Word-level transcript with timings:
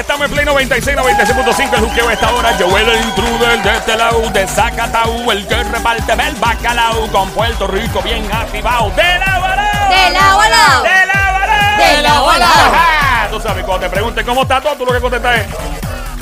estamos 0.00 0.26
en 0.26 0.32
Play 0.32 0.44
96, 0.44 0.96
96.5. 0.96 1.74
El 1.74 1.80
juqueo 1.80 2.08
a 2.08 2.12
esta 2.12 2.32
hora. 2.32 2.56
Joel 2.58 2.88
el 2.88 3.00
intruder 3.04 3.62
de 3.62 3.76
este 3.76 3.96
lado, 3.96 4.20
de 4.30 4.46
Zacatau, 4.46 5.30
el 5.30 5.46
que 5.46 5.62
reparte 5.62 6.12
el 6.12 6.34
bacalao 6.36 7.06
con 7.08 7.30
Puerto 7.30 7.66
Rico 7.66 8.02
bien 8.02 8.28
activado. 8.32 8.90
¡De 8.90 9.18
la 9.18 9.38
balao! 9.38 9.90
De 9.90 10.10
lado 10.10 10.40
a 10.40 10.48
lado. 10.48 10.82
¡De 10.82 11.06
la 11.06 11.32
balao! 11.32 11.76
De 11.76 12.02
lado 12.02 12.30
a 12.30 12.38
lado. 12.38 12.74
Ajá. 12.74 13.28
Tú 13.30 13.40
sabes, 13.40 13.64
cuando 13.64 13.86
te 13.86 13.90
pregunten 13.90 14.26
cómo 14.26 14.42
está 14.42 14.60
todo, 14.60 14.74
tú 14.76 14.86
lo 14.86 14.92
que 14.92 15.00
contestas 15.00 15.38
es. 15.38 15.46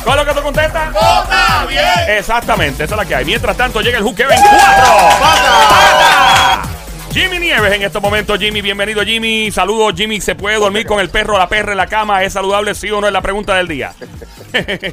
¿Cuál 0.05 0.19
es 0.19 0.27
lo 0.27 0.33
que 0.33 0.39
tú 0.39 0.45
contestas? 0.45 0.89
¡Está 0.89 1.65
bien! 1.67 2.19
Exactamente, 2.19 2.85
esa 2.85 2.95
es 2.95 2.99
la 2.99 3.05
que 3.05 3.15
hay. 3.15 3.25
Mientras 3.25 3.57
tanto, 3.57 3.81
llega 3.81 3.99
el 3.99 4.05
juqueo 4.05 4.31
en 4.31 4.41
cuatro. 4.41 4.87
¡Pata! 5.21 6.78
Jimmy 7.19 7.39
Nieves 7.41 7.73
en 7.73 7.82
estos 7.82 8.00
momentos. 8.00 8.39
Jimmy, 8.39 8.62
bienvenido, 8.62 9.03
Jimmy. 9.03 9.51
Saludos, 9.51 9.93
Jimmy. 9.96 10.21
¿Se 10.21 10.37
puede 10.37 10.57
dormir 10.57 10.87
con 10.87 11.01
el 11.01 11.09
perro 11.11 11.34
o 11.34 11.39
la 11.39 11.48
perra 11.48 11.73
en 11.73 11.79
la 11.79 11.87
cama? 11.89 12.23
¿Es 12.23 12.34
saludable, 12.34 12.74
sí 12.77 12.91
o 12.93 13.01
no? 13.01 13.09
Es 13.09 13.12
la 13.12 13.20
pregunta 13.23 13.56
del 13.56 13.66
día. 13.69 13.93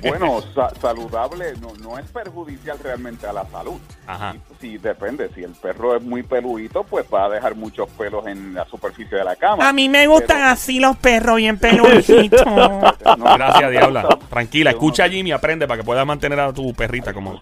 Bueno, 0.03 0.43
sa- 0.53 0.69
saludable 0.81 1.53
no, 1.61 1.71
no 1.81 1.97
es 1.97 2.05
perjudicial 2.11 2.77
realmente 2.83 3.25
a 3.25 3.31
la 3.31 3.45
salud. 3.49 3.79
Ajá. 4.05 4.35
Si, 4.59 4.71
si 4.71 4.77
depende, 4.77 5.29
si 5.33 5.43
el 5.43 5.51
perro 5.51 5.95
es 5.95 6.03
muy 6.03 6.23
peludito, 6.23 6.83
pues 6.83 7.05
va 7.11 7.25
a 7.25 7.29
dejar 7.29 7.55
muchos 7.55 7.87
pelos 7.91 8.27
en 8.27 8.53
la 8.53 8.65
superficie 8.65 9.17
de 9.17 9.23
la 9.23 9.37
cama. 9.37 9.69
A 9.69 9.71
mí 9.71 9.87
me 9.87 10.07
gustan 10.07 10.37
Pero- 10.39 10.49
así 10.49 10.79
los 10.81 10.97
perros, 10.97 11.37
bien 11.37 11.57
peluditos. 11.57 12.45
No, 12.45 12.93
Gracias, 13.37 13.71
Diabla. 13.71 14.19
Tranquila, 14.29 14.71
escucha 14.71 15.05
a 15.05 15.09
Jimmy, 15.09 15.31
aprende 15.31 15.67
para 15.67 15.77
que 15.79 15.85
puedas 15.85 16.05
mantener 16.05 16.39
a 16.39 16.51
tu 16.51 16.73
perrita 16.73 17.13
como. 17.13 17.41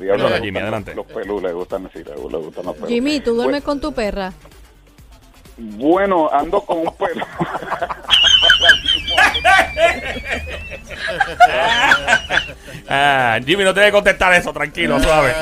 Jimmy, 0.00 0.08
gustan 0.08 0.56
adelante. 0.62 0.94
Los 0.94 1.06
pelus 1.06 1.42
le 1.42 1.52
gustan, 1.52 1.90
sí, 1.92 1.98
le, 2.04 2.14
le 2.14 2.38
gustan 2.38 2.64
los 2.66 2.74
pelos. 2.74 2.88
Jimmy, 2.88 3.20
¿tú 3.20 3.34
duermes 3.34 3.62
Bu- 3.62 3.66
con 3.66 3.80
tu 3.80 3.92
perra? 3.92 4.32
Bueno, 5.56 6.30
ando 6.32 6.60
con 6.64 6.78
un 6.78 6.96
pelo. 6.96 7.26
Ah, 12.88 13.38
Jimmy, 13.44 13.64
no 13.64 13.72
te 13.72 13.80
debe 13.80 13.92
contestar 13.92 14.32
eso, 14.34 14.52
tranquilo, 14.52 15.00
suave. 15.02 15.34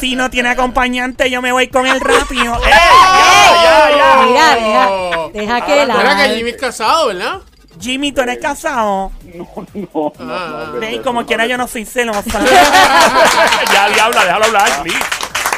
Si 0.00 0.14
no 0.14 0.30
tiene 0.30 0.50
acompañante, 0.50 1.30
yo 1.30 1.42
me 1.42 1.52
voy 1.52 1.68
con 1.68 1.86
el 1.86 2.00
rápido. 2.00 2.54
¡Ey! 2.64 2.70
¡Ya, 2.70 3.90
ya, 3.90 3.96
ya! 3.96 4.24
Mira, 4.26 4.54
deja, 4.54 5.28
deja 5.32 5.66
que 5.66 5.72
Mira 5.86 6.16
que 6.16 6.28
la... 6.28 6.34
Jimmy 6.34 6.50
es 6.50 6.56
casado, 6.56 7.08
¿verdad? 7.08 7.40
Jimmy, 7.80 8.12
¿tú 8.12 8.20
eres 8.22 8.38
casado? 8.38 9.12
No, 9.34 9.48
no, 9.74 9.88
no. 9.94 10.12
Ah. 10.20 10.70
no, 10.72 10.80
Ve, 10.80 11.00
como 11.02 11.24
quiera 11.26 11.46
yo 11.46 11.56
no 11.56 11.66
soy 11.68 11.84
celosa. 11.84 12.40
ya, 13.72 13.88
Diabla, 13.90 14.24
déjalo 14.24 14.44
hablar, 14.46 14.82
please. 14.82 14.98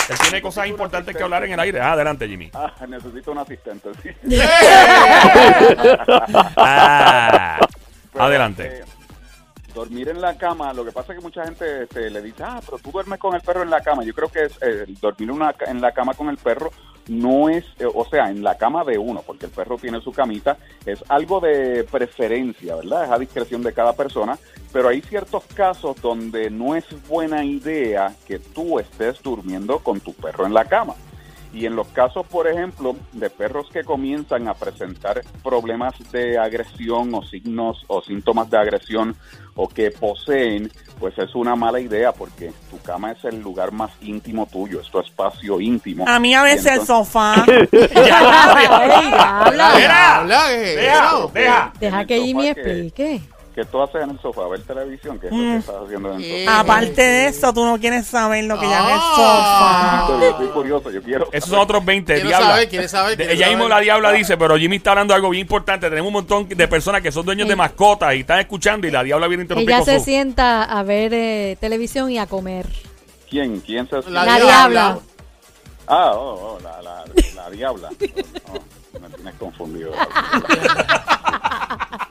Él 0.08 0.18
tiene 0.18 0.42
cosas 0.42 0.66
importantes 0.66 1.16
que 1.16 1.22
hablar 1.22 1.44
en 1.44 1.52
el 1.52 1.60
aire. 1.60 1.80
Ah, 1.80 1.92
adelante, 1.92 2.26
Jimmy. 2.26 2.50
Ah, 2.52 2.72
necesito 2.88 3.30
un 3.30 3.38
asistente, 3.38 3.90
sí. 4.02 4.10
Ah, 6.56 7.58
Pero, 8.12 8.24
adelante. 8.24 8.80
eh, 8.80 8.84
dormir 9.72 10.08
en 10.08 10.20
la 10.20 10.36
cama, 10.36 10.72
lo 10.72 10.84
que 10.84 10.90
pasa 10.90 11.12
es 11.12 11.18
que 11.18 11.22
mucha 11.24 11.44
gente 11.44 11.84
este, 11.84 12.10
le 12.10 12.20
dice, 12.22 12.42
ah, 12.44 12.60
pero 12.64 12.78
tú 12.78 12.90
duermes 12.90 13.20
con 13.20 13.34
el 13.34 13.40
perro 13.40 13.62
en 13.62 13.70
la 13.70 13.80
cama. 13.80 14.02
Yo 14.02 14.12
creo 14.12 14.28
que 14.28 14.46
es, 14.46 14.52
eh, 14.62 14.84
dormir 15.00 15.30
una 15.30 15.54
en 15.66 15.80
la 15.80 15.92
cama 15.92 16.14
con 16.14 16.28
el 16.28 16.36
perro 16.38 16.72
no 17.10 17.48
es, 17.48 17.64
eh, 17.80 17.86
o 17.92 18.04
sea, 18.08 18.30
en 18.30 18.44
la 18.44 18.56
cama 18.56 18.84
de 18.84 18.96
uno, 18.96 19.22
porque 19.26 19.46
el 19.46 19.52
perro 19.52 19.76
tiene 19.76 20.00
su 20.00 20.12
camita, 20.12 20.56
es 20.86 21.02
algo 21.08 21.40
de 21.40 21.84
preferencia, 21.90 22.76
¿verdad? 22.76 23.04
Es 23.04 23.10
a 23.10 23.18
discreción 23.18 23.62
de 23.62 23.72
cada 23.72 23.94
persona, 23.94 24.38
pero 24.72 24.88
hay 24.88 25.00
ciertos 25.00 25.42
casos 25.52 26.00
donde 26.00 26.50
no 26.50 26.76
es 26.76 26.84
buena 27.08 27.44
idea 27.44 28.14
que 28.28 28.38
tú 28.38 28.78
estés 28.78 29.20
durmiendo 29.22 29.80
con 29.80 29.98
tu 29.98 30.14
perro 30.14 30.46
en 30.46 30.54
la 30.54 30.64
cama. 30.64 30.94
Y 31.52 31.66
en 31.66 31.74
los 31.74 31.88
casos, 31.88 32.26
por 32.26 32.46
ejemplo, 32.46 32.94
de 33.12 33.28
perros 33.28 33.66
que 33.72 33.82
comienzan 33.82 34.46
a 34.48 34.54
presentar 34.54 35.22
problemas 35.42 35.94
de 36.12 36.38
agresión 36.38 37.12
o 37.14 37.22
signos 37.24 37.84
o 37.88 38.02
síntomas 38.02 38.48
de 38.50 38.58
agresión 38.58 39.16
o 39.56 39.68
que 39.68 39.90
poseen, 39.90 40.70
pues 41.00 41.18
es 41.18 41.34
una 41.34 41.56
mala 41.56 41.80
idea 41.80 42.12
porque 42.12 42.52
tu 42.70 42.78
cama 42.78 43.12
es 43.12 43.24
el 43.24 43.40
lugar 43.40 43.72
más 43.72 43.90
íntimo 44.00 44.46
tuyo, 44.46 44.80
es 44.80 44.90
tu 44.90 45.00
espacio 45.00 45.60
íntimo. 45.60 46.04
A 46.06 46.20
mí 46.20 46.34
a 46.34 46.42
veces 46.42 46.66
el 46.80 46.86
sofá. 46.86 47.44
Ey, 47.46 47.68
habla. 49.18 49.72
Mira, 49.76 50.16
Habla, 50.18 50.44
¿qué 50.48 50.70
es 50.70 50.76
deja, 50.80 51.06
eso? 51.06 51.30
deja. 51.34 51.72
Deja 51.80 52.04
que 52.04 52.20
Jimmy 52.22 52.48
explique. 52.48 53.20
Que 53.54 53.64
tú 53.64 53.82
haces 53.82 54.02
en 54.02 54.10
el 54.10 54.20
sofá? 54.20 54.46
¿Ver 54.48 54.62
televisión? 54.62 55.18
¿Qué 55.18 55.26
es 55.26 55.32
lo 55.32 55.38
que 55.38 55.44
Mm. 55.44 55.56
estás 55.58 55.74
haciendo 55.84 56.12
en 56.12 56.16
el 56.20 56.24
Eh, 56.24 56.44
sofá? 56.46 56.60
Aparte 56.60 57.02
de 57.02 57.26
eso, 57.28 57.52
tú 57.52 57.64
no 57.64 57.78
quieres 57.78 58.06
saber 58.06 58.44
lo 58.44 58.58
que 58.58 58.68
ya 58.68 58.78
es 58.80 58.84
el 58.94 59.00
Ah. 59.02 60.04
sofá. 60.06 60.20
Yo 60.20 60.28
estoy 60.30 60.46
curioso, 60.48 60.90
yo 60.90 61.02
quiero 61.02 61.28
Esos 61.32 61.50
son 61.50 61.58
otros 61.58 61.84
20, 61.84 62.14
Quiero 62.14 62.28
Diabla. 62.28 62.48
saber, 62.50 62.68
quiere 62.68 62.88
saber, 62.88 63.10
De- 63.16 63.24
quiere 63.26 63.34
ella 63.34 63.48
mismo 63.48 63.68
la 63.68 63.80
Diabla 63.80 64.12
dice, 64.12 64.36
pero 64.36 64.56
Jimmy 64.56 64.76
está 64.76 64.90
hablando 64.90 65.12
de 65.12 65.16
algo 65.16 65.30
bien 65.30 65.42
importante. 65.42 65.88
Tenemos 65.88 66.08
un 66.08 66.14
montón 66.14 66.48
de 66.48 66.68
personas 66.68 67.00
que 67.02 67.10
son 67.12 67.26
dueños 67.26 67.48
de 67.48 67.56
mascotas 67.56 68.14
y 68.14 68.20
están 68.20 68.38
escuchando 68.40 68.86
y 68.86 68.90
la 68.90 69.02
Diabla 69.02 69.26
viene 69.28 69.42
a 69.42 69.44
interrumpir 69.44 69.74
Ella 69.74 69.84
se 69.84 69.98
su- 69.98 70.04
sienta 70.04 70.64
a 70.64 70.82
ver 70.82 71.12
eh, 71.14 71.56
televisión 71.60 72.10
y 72.10 72.18
a 72.18 72.26
comer. 72.26 72.66
¿Quién? 73.28 73.60
¿Quién 73.60 73.88
se 73.88 73.96
La 74.10 74.24
La 74.24 74.36
diabla. 74.36 74.44
diabla. 74.44 74.98
Ah, 75.86 76.12
oh, 76.14 76.56
oh, 76.56 76.58
la, 76.62 76.80
la, 76.82 77.04
la 77.34 77.50
diabla. 77.50 77.88
Oh, 78.92 78.98
me 79.00 79.08
tienes 79.10 79.34
confundido. 79.36 79.92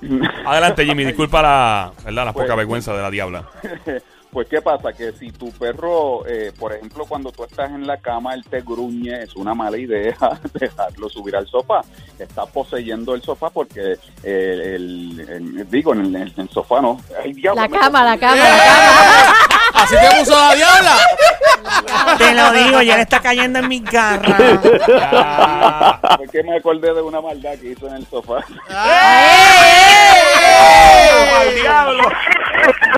Adelante, 0.46 0.86
Jimmy, 0.86 1.06
disculpa 1.06 1.42
la, 1.42 1.92
¿verdad? 2.06 2.26
la 2.26 2.34
Pues- 2.34 2.46
poca 2.46 2.56
vergüenza 2.56 2.94
de 2.94 3.02
la 3.02 3.10
Diabla. 3.12 3.44
Pues, 4.32 4.48
¿qué 4.48 4.62
pasa? 4.62 4.94
Que 4.94 5.12
si 5.14 5.32
tu 5.32 5.52
perro, 5.54 6.24
eh, 6.28 6.54
por 6.60 6.72
ejemplo, 6.72 7.04
cuando 7.08 7.32
tú 7.32 7.44
estás 7.46 7.72
en 7.72 7.88
la 7.88 7.98
cama, 7.98 8.36
él 8.36 8.44
te 8.48 8.62
gruñe, 8.62 9.24
es 9.24 9.36
una 9.36 9.56
mala 9.56 9.76
idea 9.76 10.16
dejarlo 10.54 11.10
subir 11.10 11.36
al 11.36 11.48
sofá. 11.48 11.82
Está 12.20 12.46
poseyendo 12.46 13.16
el 13.16 13.24
sofá 13.24 13.50
porque, 13.50 13.94
eh, 14.22 14.74
el, 14.76 15.20
el- 15.28 15.68
digo, 15.72 15.94
en 15.94 16.02
el, 16.02 16.16
en 16.16 16.32
el 16.38 16.50
sofá 16.50 16.80
no. 16.80 17.02
Ay, 17.24 17.34
diablo, 17.34 17.60
La 17.64 17.68
cama, 17.70 18.04
la 18.04 18.20
cama, 18.20 18.36
la 18.36 18.46
cama. 18.46 19.34
Así 19.74 19.96
te 19.96 20.20
puso 20.20 20.38
la 20.38 20.54
diabla. 20.54 20.96
Te 22.18 22.34
lo 22.34 22.52
digo, 22.52 22.82
ya 22.82 22.96
le 22.96 23.04
está 23.04 23.20
cayendo 23.20 23.60
en 23.60 23.68
mi 23.68 23.80
garra. 23.82 24.38
Ah, 25.12 26.00
Fue 26.18 26.28
que 26.28 26.44
me 26.44 26.58
acordé 26.58 26.94
de 26.94 27.02
una 27.02 27.22
maldad 27.22 27.56
que 27.60 27.72
hizo 27.72 27.88
en 27.88 27.96
el 27.96 28.08
sofá. 28.08 28.44
¡Al 31.40 31.56
diablo! 31.56 32.10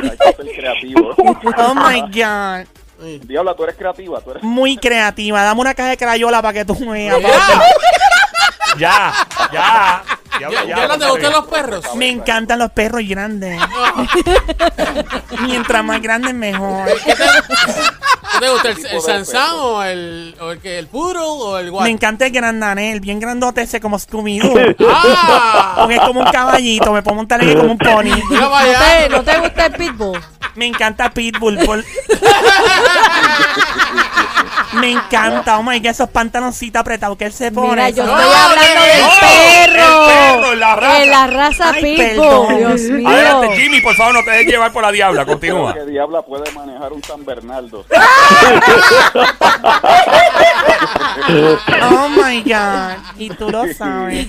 Hay 0.03 0.09
que 0.09 0.43
ser 0.43 0.55
creativo. 0.55 1.15
Oh 1.17 1.75
my 1.75 2.01
God. 2.01 2.67
Diabla, 3.23 3.55
tú 3.55 3.63
eres 3.63 3.75
creativa, 3.75 4.21
tú 4.21 4.31
eres... 4.31 4.43
Muy 4.43 4.77
creativa. 4.77 5.43
Dame 5.43 5.61
una 5.61 5.73
caja 5.73 5.89
de 5.89 5.97
crayola 5.97 6.41
para 6.41 6.53
que 6.53 6.65
tú 6.65 6.75
veas. 6.89 7.17
Ya, 8.77 9.13
ya. 9.51 10.03
Diabla, 10.37 10.65
¿Ya, 10.65 10.87
ya, 10.87 10.97
te 10.97 11.09
gustan 11.09 11.31
los 11.33 11.45
perros? 11.47 11.95
Me 11.95 12.09
encantan 12.09 12.59
los 12.59 12.71
perros 12.71 13.01
grandes. 13.07 13.59
Mientras 15.41 15.83
más 15.83 16.01
grandes, 16.01 16.33
mejor. 16.33 16.87
¿Qué 18.41 18.47
te 18.47 18.51
gusta? 18.53 18.69
¿El, 18.69 18.95
el 18.95 19.01
Sansán 19.01 19.49
o 19.59 19.83
el, 19.83 20.35
o 20.39 20.51
el, 20.51 20.59
que, 20.59 20.79
el 20.79 20.87
Poodle 20.87 21.19
o 21.23 21.57
el 21.57 21.69
What? 21.69 21.83
Me 21.83 21.89
encanta 21.89 22.25
el 22.25 22.31
grandanel, 22.31 22.99
bien 22.99 23.19
grandote 23.19 23.61
ese 23.61 23.79
como 23.79 23.97
Scooby-Doo. 23.99 24.75
¡Ah! 24.89 25.73
Porque 25.77 25.95
es 25.95 26.01
como 26.01 26.21
un 26.21 26.31
caballito, 26.31 26.91
me 26.91 27.01
puedo 27.03 27.15
montar 27.15 27.41
en 27.43 27.49
él 27.49 27.57
como 27.57 27.71
un 27.73 27.77
pony. 27.77 28.03
Mira 28.29 28.49
para 28.49 28.65
¿No 28.65 28.79
te, 28.79 29.09
¿No 29.09 29.23
te 29.23 29.39
gusta 29.39 29.65
el 29.67 29.73
pitbull? 29.73 30.19
Me 30.55 30.65
encanta 30.67 31.09
Pitbull. 31.11 31.57
por- 31.59 31.83
Me 34.73 34.91
encanta, 34.91 35.57
oh 35.59 35.63
my 35.63 35.79
God, 35.79 35.87
esos 35.87 36.09
pantaloncitos 36.09 36.79
apretados 36.79 37.17
que 37.17 37.25
él 37.25 37.33
se 37.33 37.51
pone. 37.51 37.69
Mira, 37.71 37.89
yo 37.89 38.03
estoy 38.03 38.21
hablando 38.21 38.81
del 38.81 39.01
no, 39.01 39.09
perro. 39.19 40.05
el 40.05 40.41
perro, 40.41 40.55
la 40.55 40.75
raza. 40.75 40.99
De 40.99 41.05
la 41.07 41.27
raza 41.27 41.71
Ay, 41.73 41.81
pitbull. 41.83 42.07
perdón. 42.07 42.57
Dios 42.57 42.81
mío. 42.81 43.09
Adelante, 43.09 43.55
Jimmy, 43.57 43.81
por 43.81 43.95
favor, 43.95 44.13
no 44.13 44.23
te 44.23 44.31
dejes 44.31 44.47
llevar 44.47 44.71
por 44.71 44.83
la 44.83 44.91
Diabla. 44.91 45.23
Creo 45.25 45.35
Continúa. 45.35 45.73
que 45.73 45.85
Diabla 45.85 46.21
puede 46.21 46.51
manejar 46.51 46.93
un 46.93 47.03
San 47.03 47.25
Bernardo. 47.25 47.85
Oh 51.83 52.09
my 52.09 52.41
God. 52.41 52.97
Y 53.17 53.29
tú 53.29 53.49
lo 53.49 53.71
sabes. 53.73 54.27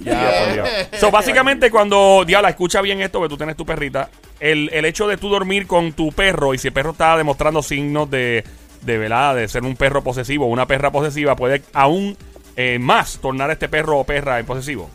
Ya, 0.00 0.30
por 0.44 0.52
Dios. 0.54 0.68
So, 0.98 1.10
básicamente, 1.10 1.70
cuando 1.70 2.24
Diabla 2.26 2.50
escucha 2.50 2.80
bien 2.80 3.00
esto, 3.00 3.20
que 3.22 3.28
tú 3.28 3.36
tienes 3.36 3.56
tu 3.56 3.64
perrita, 3.64 4.08
el, 4.40 4.70
el 4.72 4.84
hecho 4.84 5.06
de 5.06 5.16
tú 5.16 5.28
dormir 5.28 5.66
con 5.66 5.92
tu 5.92 6.10
perro 6.12 6.54
y 6.54 6.58
si 6.58 6.68
el 6.68 6.74
perro 6.74 6.92
está 6.92 7.16
demostrando 7.16 7.62
signos 7.62 8.10
de, 8.10 8.44
de 8.84 8.98
velada, 8.98 9.34
de 9.34 9.48
ser 9.48 9.62
un 9.64 9.76
perro 9.76 10.02
posesivo 10.02 10.46
una 10.46 10.66
perra 10.66 10.90
posesiva, 10.90 11.36
puede 11.36 11.62
aún 11.72 12.16
eh, 12.56 12.78
más 12.78 13.18
tornar 13.18 13.50
este 13.50 13.68
perro 13.68 13.98
o 13.98 14.04
perra 14.04 14.38
en 14.38 14.46
posesivo. 14.46 14.88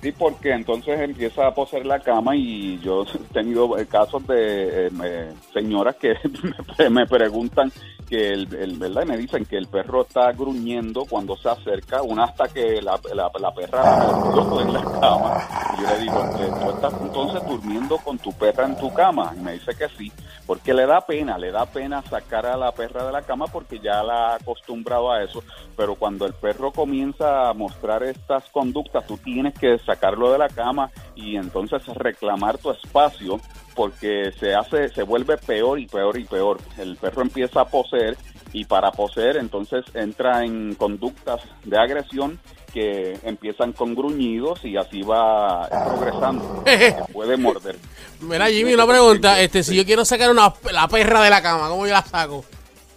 Sí, 0.00 0.12
porque 0.12 0.52
entonces 0.52 1.00
empieza 1.00 1.48
a 1.48 1.54
poseer 1.54 1.84
la 1.84 1.98
cama 1.98 2.36
y 2.36 2.78
yo 2.80 3.02
he 3.14 3.34
tenido 3.34 3.76
eh, 3.78 3.86
casos 3.86 4.24
de 4.28 4.86
eh, 5.04 5.32
señoras 5.52 5.96
que 5.96 6.14
me, 6.90 7.04
preguntan 7.06 7.72
que 8.08 8.30
el, 8.30 8.54
el- 8.54 8.78
¿verdad? 8.78 9.04
Me 9.06 9.16
dicen 9.16 9.44
que 9.44 9.56
el 9.56 9.66
perro 9.66 10.02
está 10.02 10.30
gruñendo 10.32 11.04
cuando 11.04 11.36
se 11.36 11.48
acerca, 11.48 12.02
una 12.02 12.24
hasta 12.24 12.46
que 12.48 12.80
la, 12.80 12.98
la, 13.12 13.30
la 13.40 13.54
perra 13.54 13.82
en 14.62 14.72
la 14.72 14.82
cama. 14.82 15.48
Y 15.78 15.82
yo 15.82 15.88
le 15.88 15.98
digo, 16.02 16.24
eh, 16.38 16.50
¿tú 16.62 16.70
estás 16.70 16.94
entonces 17.02 17.42
durmiendo 17.48 17.98
con 17.98 18.18
tu 18.18 18.32
perra 18.34 18.66
en 18.66 18.76
tu 18.76 18.92
cama? 18.94 19.32
Y 19.36 19.40
me 19.40 19.52
dice 19.54 19.72
que 19.76 19.88
sí, 19.98 20.12
porque 20.48 20.72
le 20.72 20.86
da 20.86 21.02
pena, 21.02 21.36
le 21.36 21.50
da 21.50 21.66
pena 21.66 22.00
sacar 22.00 22.46
a 22.46 22.56
la 22.56 22.72
perra 22.72 23.04
de 23.04 23.12
la 23.12 23.20
cama 23.20 23.48
porque 23.48 23.80
ya 23.80 24.02
la 24.02 24.30
ha 24.30 24.34
acostumbrado 24.36 25.12
a 25.12 25.22
eso, 25.22 25.44
pero 25.76 25.94
cuando 25.94 26.24
el 26.24 26.32
perro 26.32 26.72
comienza 26.72 27.50
a 27.50 27.52
mostrar 27.52 28.02
estas 28.02 28.48
conductas, 28.48 29.06
tú 29.06 29.18
tienes 29.18 29.52
que 29.58 29.78
sacarlo 29.80 30.32
de 30.32 30.38
la 30.38 30.48
cama 30.48 30.90
y 31.14 31.36
entonces 31.36 31.84
reclamar 31.88 32.56
tu 32.56 32.70
espacio 32.70 33.38
porque 33.74 34.32
se 34.40 34.54
hace, 34.54 34.88
se 34.88 35.02
vuelve 35.02 35.36
peor 35.36 35.78
y 35.78 35.86
peor 35.86 36.18
y 36.18 36.24
peor. 36.24 36.58
El 36.78 36.96
perro 36.96 37.20
empieza 37.20 37.60
a 37.60 37.66
poseer 37.66 38.16
y 38.52 38.64
para 38.64 38.90
poseer 38.92 39.36
entonces 39.36 39.84
entra 39.94 40.44
en 40.44 40.74
conductas 40.74 41.40
de 41.64 41.78
agresión 41.78 42.38
que 42.72 43.18
empiezan 43.22 43.72
con 43.72 43.94
gruñidos 43.94 44.64
y 44.64 44.76
así 44.76 45.02
va 45.02 45.68
progresando. 45.68 46.64
que 46.64 46.94
puede 47.12 47.36
morder. 47.36 47.76
Mira, 48.20 48.48
Jimmy, 48.48 48.74
una 48.74 48.86
pregunta. 48.86 49.40
Este, 49.40 49.62
si 49.62 49.76
yo 49.76 49.84
quiero 49.84 50.04
sacar 50.04 50.30
una, 50.30 50.52
la 50.72 50.86
perra 50.88 51.22
de 51.22 51.30
la 51.30 51.42
cama, 51.42 51.68
¿cómo 51.68 51.86
yo 51.86 51.92
la 51.92 52.02
saco? 52.02 52.44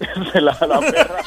la, 0.34 0.58
la 0.60 0.80
perra 0.92 1.24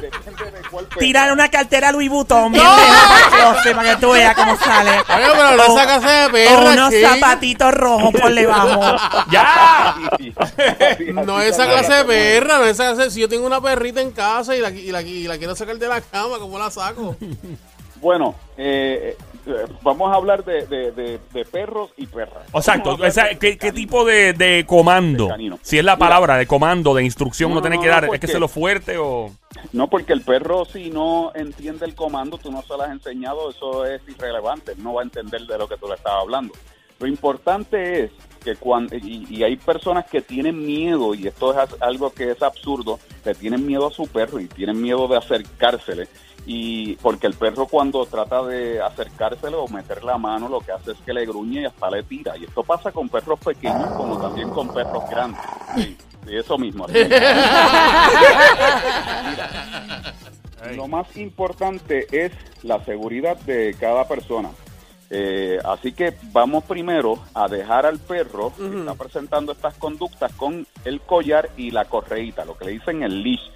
depende 0.00 0.50
de 0.50 0.68
cuál 0.70 0.84
perra. 0.86 0.98
Tirar 1.00 1.32
una 1.32 1.48
cartera 1.50 1.92
Louis 1.92 2.08
Vuitton 2.10 2.52
bien 2.52 2.64
lejos 2.64 2.78
para 3.08 3.18
el 3.18 3.30
closet, 3.54 3.76
para 3.76 3.94
que 3.94 4.00
tú 4.00 4.10
veas 4.12 4.34
cómo 4.34 4.56
sale. 4.56 4.90
Oye, 4.90 5.26
pero 5.32 5.56
no 5.56 5.66
O- 5.72 5.76
sacas 5.78 6.02
de 6.02 6.26
O 6.26 6.30
perra, 6.32 6.70
unos 6.72 6.90
chico. 6.90 7.08
zapatitos 7.08 7.74
rojos 7.74 8.12
por 8.20 8.34
debajo. 8.34 8.96
¡Ya! 9.30 9.94
No 11.24 11.36
así 11.36 11.48
esa 11.48 11.64
se 11.64 11.70
clase 11.70 11.92
de 11.94 12.04
perra, 12.04 12.58
no 12.58 12.64
esa 12.64 12.94
clase. 12.94 13.10
Si 13.10 13.20
yo 13.20 13.28
tengo 13.28 13.46
una 13.46 13.60
perrita 13.60 14.00
en 14.00 14.10
casa 14.12 14.56
y 14.56 14.60
la, 14.60 14.70
y 14.70 14.90
la, 14.90 15.02
y 15.02 15.24
la 15.24 15.38
quiero 15.38 15.54
sacar 15.54 15.76
de 15.76 15.88
la 15.88 16.00
cama, 16.00 16.38
¿cómo 16.38 16.58
la 16.58 16.70
saco? 16.70 17.16
Bueno, 17.96 18.34
eh, 18.56 19.16
vamos 19.82 20.12
a 20.12 20.16
hablar 20.16 20.44
de, 20.44 20.66
de- 20.66 20.92
de- 20.92 21.20
de 21.32 21.44
perros 21.44 21.90
y 21.96 22.06
perras. 22.06 22.44
Exacto. 22.54 22.96
O 23.00 23.10
sea, 23.10 23.36
¿qué, 23.38 23.58
qué 23.58 23.72
tipo 23.72 24.04
de, 24.04 24.32
de 24.32 24.64
comando? 24.66 25.28
Si 25.62 25.78
es 25.78 25.84
la 25.84 25.96
Mira. 25.96 26.06
palabra 26.08 26.36
de 26.36 26.46
comando, 26.46 26.94
de 26.94 27.04
instrucción, 27.04 27.52
No, 27.52 27.60
tiene 27.60 27.76
no, 27.76 27.82
que 27.82 27.88
dar. 27.88 28.06
porque- 28.06 28.16
¿Es 28.16 28.20
que 28.20 28.32
se 28.32 28.38
lo 28.40 28.48
fuerte 28.48 28.96
o.? 28.98 29.30
No, 29.72 29.88
porque 29.88 30.12
el 30.12 30.22
perro 30.22 30.64
si 30.64 30.90
no 30.90 31.32
entiende 31.34 31.84
el 31.86 31.94
comando, 31.94 32.38
tú 32.38 32.50
no 32.52 32.62
se 32.62 32.68
lo 32.68 32.82
has 32.82 32.90
enseñado, 32.90 33.50
eso 33.50 33.84
es 33.86 34.00
irrelevante, 34.08 34.72
no 34.76 34.94
va 34.94 35.02
a 35.02 35.04
entender 35.04 35.42
de 35.42 35.58
lo 35.58 35.68
que 35.68 35.76
tú 35.76 35.86
le 35.88 35.94
estabas 35.94 36.22
hablando. 36.22 36.54
Lo 36.98 37.06
importante 37.06 38.04
es 38.04 38.10
que 38.44 38.56
cuando, 38.56 38.96
y, 38.96 39.26
y 39.30 39.42
hay 39.42 39.56
personas 39.56 40.06
que 40.06 40.20
tienen 40.20 40.64
miedo, 40.64 41.14
y 41.14 41.26
esto 41.26 41.52
es 41.52 41.70
algo 41.80 42.12
que 42.12 42.30
es 42.30 42.42
absurdo, 42.42 42.98
que 43.24 43.34
tienen 43.34 43.66
miedo 43.66 43.88
a 43.88 43.92
su 43.92 44.06
perro 44.06 44.40
y 44.40 44.46
tienen 44.46 44.80
miedo 44.80 45.08
de 45.08 45.16
acercársele, 45.16 46.08
y 46.44 46.96
porque 46.96 47.28
el 47.28 47.34
perro 47.34 47.66
cuando 47.66 48.04
trata 48.06 48.42
de 48.42 48.82
acercársele 48.82 49.56
o 49.56 49.68
meter 49.68 50.02
la 50.02 50.18
mano, 50.18 50.48
lo 50.48 50.60
que 50.60 50.72
hace 50.72 50.90
es 50.92 50.98
que 50.98 51.12
le 51.12 51.24
gruñe 51.24 51.60
y 51.62 51.64
hasta 51.66 51.88
le 51.90 52.02
tira. 52.02 52.36
Y 52.36 52.44
esto 52.44 52.64
pasa 52.64 52.90
con 52.90 53.08
perros 53.08 53.38
pequeños 53.38 53.90
como 53.96 54.20
también 54.20 54.50
con 54.50 54.72
perros 54.72 55.08
grandes. 55.08 55.40
Sí, 55.76 55.96
eso 56.28 56.58
mismo. 56.58 56.86
Lo 60.76 60.86
más 60.86 61.16
importante 61.16 62.06
es 62.12 62.32
la 62.62 62.84
seguridad 62.84 63.36
de 63.38 63.74
cada 63.78 64.06
persona. 64.06 64.50
Eh, 65.14 65.58
así 65.62 65.92
que 65.92 66.16
vamos 66.32 66.64
primero 66.64 67.18
a 67.34 67.46
dejar 67.46 67.84
al 67.84 67.98
perro 67.98 68.50
que 68.56 68.78
está 68.78 68.94
presentando 68.94 69.52
estas 69.52 69.74
conductas 69.74 70.32
con 70.32 70.66
el 70.86 71.02
collar 71.02 71.50
y 71.58 71.70
la 71.70 71.84
correíta, 71.84 72.46
lo 72.46 72.56
que 72.56 72.64
le 72.64 72.70
dicen 72.72 73.02
el 73.02 73.22
leash. 73.22 73.50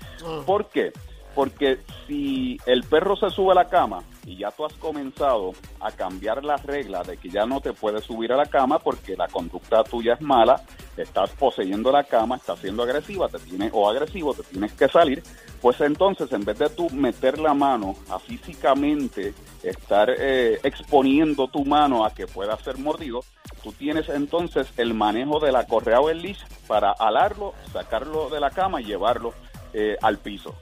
¿Por 0.45 0.69
qué? 0.69 0.93
Porque 1.35 1.79
si 2.07 2.59
el 2.67 2.83
perro 2.85 3.17
se 3.17 3.31
sube 3.31 3.53
a 3.53 3.55
la 3.55 3.69
cama 3.71 4.03
y 4.27 4.37
ya 4.37 4.51
tú 4.51 4.67
has 4.67 4.75
comenzado 4.75 5.53
a 5.81 5.91
cambiar 5.93 6.45
las 6.45 6.63
reglas 6.63 7.07
de 7.07 7.17
que 7.17 7.31
ya 7.31 7.47
no 7.47 7.63
te 7.63 7.73
puedes 7.73 8.05
subir 8.05 8.35
a 8.35 8.37
la 8.37 8.47
cama 8.47 8.79
porque 8.79 9.17
la 9.17 9.29
conducta 9.29 9.83
tuya 9.83 10.13
es 10.13 10.21
mala, 10.21 10.63
estás 10.97 11.31
poseyendo 11.31 11.93
la 11.93 12.05
cama, 12.05 12.37
estás 12.37 12.59
siendo 12.61 12.83
agresiva, 12.83 13.29
te 13.29 13.39
tiene, 13.39 13.71
o 13.73 13.89
agresivo, 13.89 14.35
te 14.35 14.43
tienes 14.43 14.73
que 14.73 14.89
salir, 14.89 15.23
pues 15.61 15.81
entonces 15.81 16.33
en 16.33 16.45
vez 16.45 16.59
de 16.59 16.69
tú 16.71 16.89
meter 16.91 17.39
la 17.39 17.55
mano 17.55 17.95
a 18.11 18.19
físicamente 18.19 19.35
estar 19.63 20.11
eh, 20.11 20.59
exponiendo 20.63 21.49
tu 21.49 21.65
mano 21.65 22.05
a 22.05 22.13
que 22.13 22.27
pueda 22.27 22.57
ser 22.59 22.79
mordido, 22.79 23.21
tú 23.63 23.73
tienes 23.73 24.09
entonces 24.09 24.69
el 24.77 24.95
manejo 24.95 25.41
de 25.41 25.53
la 25.53 25.67
correa 25.67 26.01
o 26.01 26.11
el 26.11 26.23
leash 26.23 26.43
para 26.67 26.93
alarlo, 26.93 27.55
sacarlo 27.73 28.29
de 28.31 28.41
la 28.41 28.51
cama 28.51 28.81
y 28.81 28.85
llevarlo 28.85 29.35
eh, 29.73 29.97
al 30.03 30.19
piso. 30.19 30.55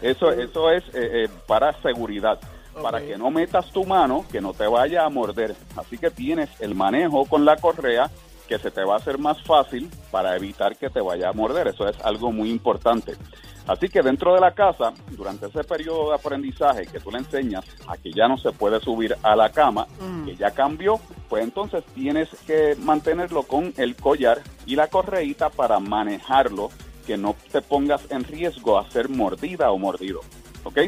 Eso, 0.00 0.32
eso 0.32 0.70
es 0.70 0.82
eh, 0.94 1.28
para 1.46 1.80
seguridad, 1.80 2.40
para 2.82 3.00
que 3.00 3.16
no 3.16 3.30
metas 3.30 3.70
tu 3.70 3.84
mano, 3.84 4.24
que 4.32 4.40
no 4.40 4.52
te 4.52 4.66
vaya 4.66 5.04
a 5.04 5.08
morder. 5.08 5.54
Así 5.76 5.96
que 5.98 6.10
tienes 6.10 6.48
el 6.60 6.74
manejo 6.74 7.24
con 7.26 7.44
la 7.44 7.56
correa 7.56 8.10
que 8.52 8.58
se 8.58 8.70
te 8.70 8.84
va 8.84 8.94
a 8.94 8.98
hacer 8.98 9.16
más 9.18 9.40
fácil 9.44 9.88
para 10.10 10.36
evitar 10.36 10.76
que 10.76 10.90
te 10.90 11.00
vaya 11.00 11.30
a 11.30 11.32
morder. 11.32 11.68
Eso 11.68 11.88
es 11.88 11.98
algo 12.02 12.30
muy 12.32 12.50
importante. 12.50 13.14
Así 13.66 13.88
que 13.88 14.02
dentro 14.02 14.34
de 14.34 14.40
la 14.40 14.52
casa, 14.52 14.92
durante 15.12 15.46
ese 15.46 15.64
periodo 15.64 16.10
de 16.10 16.16
aprendizaje 16.16 16.84
que 16.86 17.00
tú 17.00 17.10
le 17.10 17.18
enseñas 17.18 17.64
a 17.88 17.96
que 17.96 18.12
ya 18.12 18.28
no 18.28 18.36
se 18.36 18.52
puede 18.52 18.78
subir 18.80 19.16
a 19.22 19.34
la 19.36 19.50
cama, 19.50 19.86
que 20.26 20.36
ya 20.36 20.50
cambió, 20.50 21.00
pues 21.30 21.44
entonces 21.44 21.82
tienes 21.94 22.28
que 22.46 22.76
mantenerlo 22.78 23.44
con 23.44 23.72
el 23.78 23.96
collar 23.96 24.42
y 24.66 24.76
la 24.76 24.88
correíta 24.88 25.48
para 25.48 25.78
manejarlo, 25.78 26.68
que 27.06 27.16
no 27.16 27.34
te 27.50 27.62
pongas 27.62 28.02
en 28.10 28.24
riesgo 28.24 28.78
a 28.78 28.90
ser 28.90 29.08
mordida 29.08 29.70
o 29.70 29.78
mordido. 29.78 30.20
¿Ok? 30.64 30.78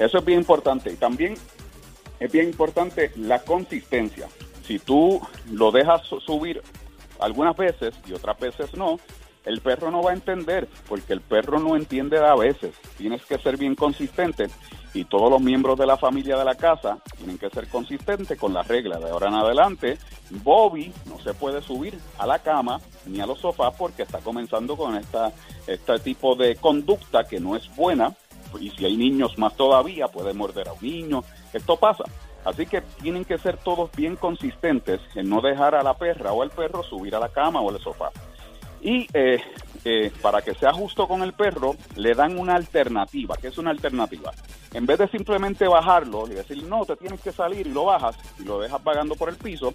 Eso 0.00 0.18
es 0.18 0.24
bien 0.24 0.40
importante. 0.40 0.90
Y 0.92 0.96
también 0.96 1.34
es 2.18 2.32
bien 2.32 2.46
importante 2.46 3.12
la 3.16 3.38
consistencia. 3.44 4.26
Si 4.66 4.78
tú 4.78 5.20
lo 5.50 5.70
dejas 5.70 6.02
su- 6.06 6.20
subir 6.20 6.62
algunas 7.22 7.56
veces 7.56 7.94
y 8.06 8.12
otras 8.12 8.38
veces 8.38 8.74
no, 8.74 8.98
el 9.44 9.60
perro 9.60 9.90
no 9.90 10.02
va 10.02 10.10
a 10.10 10.14
entender, 10.14 10.68
porque 10.88 11.12
el 11.12 11.20
perro 11.20 11.58
no 11.58 11.76
entiende 11.76 12.18
a 12.18 12.34
veces. 12.34 12.74
Tienes 12.96 13.24
que 13.24 13.38
ser 13.38 13.56
bien 13.56 13.74
consistente 13.74 14.48
y 14.94 15.04
todos 15.04 15.30
los 15.30 15.40
miembros 15.40 15.78
de 15.78 15.86
la 15.86 15.96
familia 15.96 16.36
de 16.36 16.44
la 16.44 16.54
casa 16.54 16.98
tienen 17.16 17.38
que 17.38 17.50
ser 17.50 17.68
consistentes 17.68 18.38
con 18.38 18.52
las 18.52 18.68
reglas. 18.68 19.00
De 19.00 19.10
ahora 19.10 19.28
en 19.28 19.34
adelante, 19.34 19.98
Bobby 20.30 20.92
no 21.06 21.18
se 21.20 21.34
puede 21.34 21.62
subir 21.62 21.98
a 22.18 22.26
la 22.26 22.38
cama 22.38 22.80
ni 23.06 23.20
a 23.20 23.26
los 23.26 23.40
sofás 23.40 23.74
porque 23.76 24.02
está 24.02 24.18
comenzando 24.18 24.76
con 24.76 24.96
esta, 24.96 25.32
este 25.66 25.98
tipo 25.98 26.36
de 26.36 26.56
conducta 26.56 27.24
que 27.24 27.40
no 27.40 27.56
es 27.56 27.74
buena. 27.74 28.14
Y 28.60 28.70
si 28.70 28.84
hay 28.84 28.96
niños 28.96 29.38
más 29.38 29.56
todavía, 29.56 30.08
puede 30.08 30.34
morder 30.34 30.68
a 30.68 30.72
un 30.74 30.82
niño. 30.82 31.24
Esto 31.52 31.76
pasa. 31.76 32.04
Así 32.44 32.66
que 32.66 32.80
tienen 32.80 33.24
que 33.24 33.38
ser 33.38 33.56
todos 33.56 33.90
bien 33.92 34.16
consistentes 34.16 35.00
en 35.14 35.28
no 35.28 35.40
dejar 35.40 35.74
a 35.74 35.82
la 35.82 35.94
perra 35.94 36.32
o 36.32 36.42
al 36.42 36.50
perro 36.50 36.82
subir 36.82 37.14
a 37.14 37.20
la 37.20 37.28
cama 37.28 37.60
o 37.60 37.70
al 37.70 37.80
sofá. 37.80 38.10
Y 38.80 39.06
eh, 39.14 39.40
eh, 39.84 40.12
para 40.20 40.42
que 40.42 40.54
sea 40.54 40.72
justo 40.72 41.06
con 41.06 41.22
el 41.22 41.34
perro, 41.34 41.76
le 41.96 42.14
dan 42.14 42.36
una 42.36 42.56
alternativa. 42.56 43.36
¿Qué 43.40 43.48
es 43.48 43.58
una 43.58 43.70
alternativa? 43.70 44.32
En 44.74 44.86
vez 44.86 44.98
de 44.98 45.08
simplemente 45.08 45.68
bajarlo 45.68 46.26
y 46.26 46.34
decir, 46.34 46.64
no, 46.64 46.84
te 46.84 46.96
tienes 46.96 47.20
que 47.20 47.30
salir 47.30 47.66
y 47.66 47.70
lo 47.70 47.84
bajas 47.84 48.16
y 48.40 48.44
lo 48.44 48.58
dejas 48.58 48.82
vagando 48.82 49.14
por 49.14 49.28
el 49.28 49.36
piso, 49.36 49.74